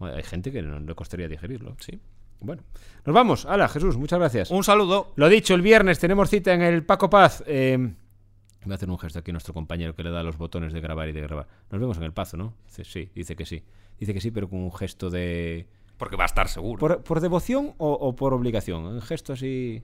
Hay 0.00 0.22
gente 0.22 0.50
que 0.52 0.60
no 0.62 0.80
le 0.80 0.94
costaría 0.94 1.28
digerirlo. 1.28 1.76
Sí. 1.80 2.00
Bueno, 2.44 2.62
nos 3.04 3.14
vamos. 3.14 3.46
Hala, 3.46 3.68
Jesús, 3.68 3.96
muchas 3.96 4.18
gracias. 4.18 4.50
Un 4.50 4.64
saludo. 4.64 5.12
Lo 5.16 5.28
dicho, 5.28 5.54
el 5.54 5.62
viernes 5.62 5.98
tenemos 5.98 6.28
cita 6.30 6.52
en 6.54 6.62
el 6.62 6.84
Paco 6.84 7.08
Paz. 7.10 7.42
Eh, 7.46 7.76
voy 8.64 8.72
a 8.72 8.74
hacer 8.76 8.90
un 8.90 8.98
gesto 8.98 9.18
aquí 9.18 9.30
a 9.30 9.32
nuestro 9.32 9.54
compañero 9.54 9.94
que 9.94 10.02
le 10.02 10.10
da 10.10 10.22
los 10.22 10.36
botones 10.38 10.72
de 10.72 10.80
grabar 10.80 11.08
y 11.08 11.12
de 11.12 11.20
grabar. 11.22 11.46
Nos 11.70 11.80
vemos 11.80 11.96
en 11.96 12.02
el 12.04 12.12
Pazo, 12.12 12.36
¿no? 12.36 12.54
Dice, 12.66 12.84
sí, 12.84 13.10
dice 13.14 13.36
que 13.36 13.46
sí. 13.46 13.62
Dice 13.98 14.12
que 14.14 14.20
sí, 14.20 14.30
pero 14.30 14.48
con 14.48 14.58
un 14.60 14.72
gesto 14.72 15.10
de... 15.10 15.68
Porque 15.96 16.16
va 16.16 16.24
a 16.24 16.26
estar 16.26 16.48
seguro. 16.48 16.80
¿Por, 16.80 17.02
por 17.04 17.20
devoción 17.20 17.74
o, 17.78 17.92
o 17.92 18.16
por 18.16 18.34
obligación? 18.34 18.84
Un 18.84 19.00
gesto 19.02 19.32
así... 19.34 19.82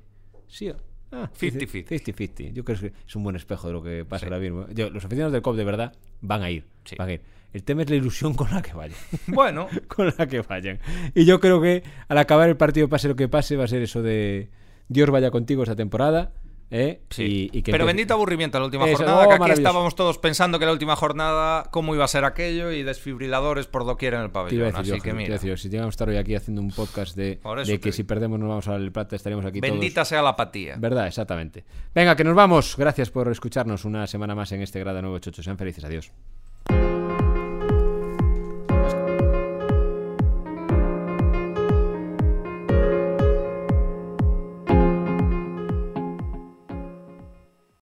Sí. 0.49 0.73
Ah, 1.13 1.31
50-50. 1.39 1.87
50-50. 1.87 2.53
Yo 2.53 2.65
creo 2.65 2.79
que 2.79 2.93
es 3.07 3.17
un 3.17 3.23
buen 3.23 3.37
espejo 3.37 3.69
de 3.69 3.73
lo 3.73 3.83
que 3.83 4.05
pasa 4.05 4.27
ahora 4.27 4.39
mismo. 4.39 4.67
Yo- 4.71 4.91
los 4.91 5.05
aficionados 5.05 5.33
del 5.33 5.43
COP 5.43 5.57
de 5.57 5.65
verdad 5.65 5.93
van 6.21 6.43
a 6.43 6.51
ir. 6.51 6.67
Sí. 6.85 6.97
Van 6.99 7.09
a 7.09 7.13
ir. 7.13 7.23
El 7.53 7.65
tema 7.65 7.83
es 7.83 7.91
la 7.91 7.97
ilusión 7.97 8.35
con 8.35 8.51
la 8.51 8.63
que 8.63 8.73
vayan. 8.75 8.97
Bueno, 9.27 9.69
con 9.89 10.13
la 10.17 10.27
que 10.27 10.41
vayan. 10.43 10.79
Y 11.15 11.25
yo 11.25 11.41
creo 11.41 11.61
que 11.61 11.83
al 12.09 12.19
acabar 12.19 12.49
el 12.49 12.57
partido, 12.57 12.89
pase 12.89 13.09
lo 13.09 13.17
que 13.17 13.29
pase, 13.29 13.57
va 13.57 13.65
a 13.65 13.69
ser 13.69 13.83
eso 13.83 14.03
de 14.03 14.51
Dios 14.89 15.11
vaya 15.11 15.31
contigo 15.31 15.63
esta 15.65 15.77
temporada. 15.77 16.33
¿eh? 16.73 17.01
Sí. 17.11 17.51
Y, 17.53 17.59
y 17.59 17.63
que 17.63 17.73
Pero 17.73 17.83
empiece- 17.83 17.87
bendito 17.87 18.15
aburrimiento 18.15 18.59
la 18.61 18.65
última 18.67 18.87
Eso, 18.87 18.99
jornada, 18.99 19.27
oh, 19.27 19.29
que 19.29 19.43
aquí 19.43 19.53
estábamos 19.53 19.97
todos 19.97 20.19
pensando 20.19 20.61
que 20.61 20.67
la 20.67 20.71
última 20.73 20.95
jornada 20.95 21.65
cómo 21.73 21.97
iba 21.97 22.05
a 22.05 22.09
ser 22.09 22.25
aquello 22.25 22.71
y 22.71 22.85
desfibriladores 22.85 23.67
por 23.67 23.85
doquier 23.85 24.15
en 24.15 24.21
el 24.21 24.31
pabellón. 24.31 24.67
decir 24.71 24.85
yo, 24.85 24.95
Así 24.95 25.03
que 25.03 25.09
iba 25.09 25.17
a 25.19 25.21
mira, 25.21 25.33
decir 25.35 25.51
yo, 25.51 25.57
si 25.57 25.69
llegamos 25.69 25.89
a 25.89 25.95
estar 25.97 26.09
hoy 26.09 26.17
aquí 26.19 26.37
haciendo 26.37 26.63
un 26.63 26.71
podcast 26.71 27.17
de, 27.17 27.41
de 27.67 27.81
que 27.81 27.91
si 27.91 28.05
perdemos 28.05 28.39
nos 28.39 28.49
vamos 28.49 28.69
al 28.69 28.93
plata, 28.93 29.17
estaríamos 29.17 29.45
aquí 29.45 29.59
bendita 29.61 30.05
sea 30.05 30.23
la 30.23 30.29
apatía. 30.31 30.75
todos. 30.75 30.81
¿Verdad? 30.83 31.09
Exactamente. 31.09 31.65
Venga, 31.93 32.15
que 32.15 32.23
nos 32.23 32.37
vamos. 32.37 32.77
Gracias 32.79 33.11
por 33.11 33.27
escucharnos 33.29 33.85
una 33.85 34.07
semana 34.07 34.37
más 34.37 34.53
en 34.53 34.63
este 34.63 34.79
Grada 34.79 35.03
988. 35.03 35.43
Sean 35.43 35.59
felices. 35.59 35.83
Adiós. 35.85 36.13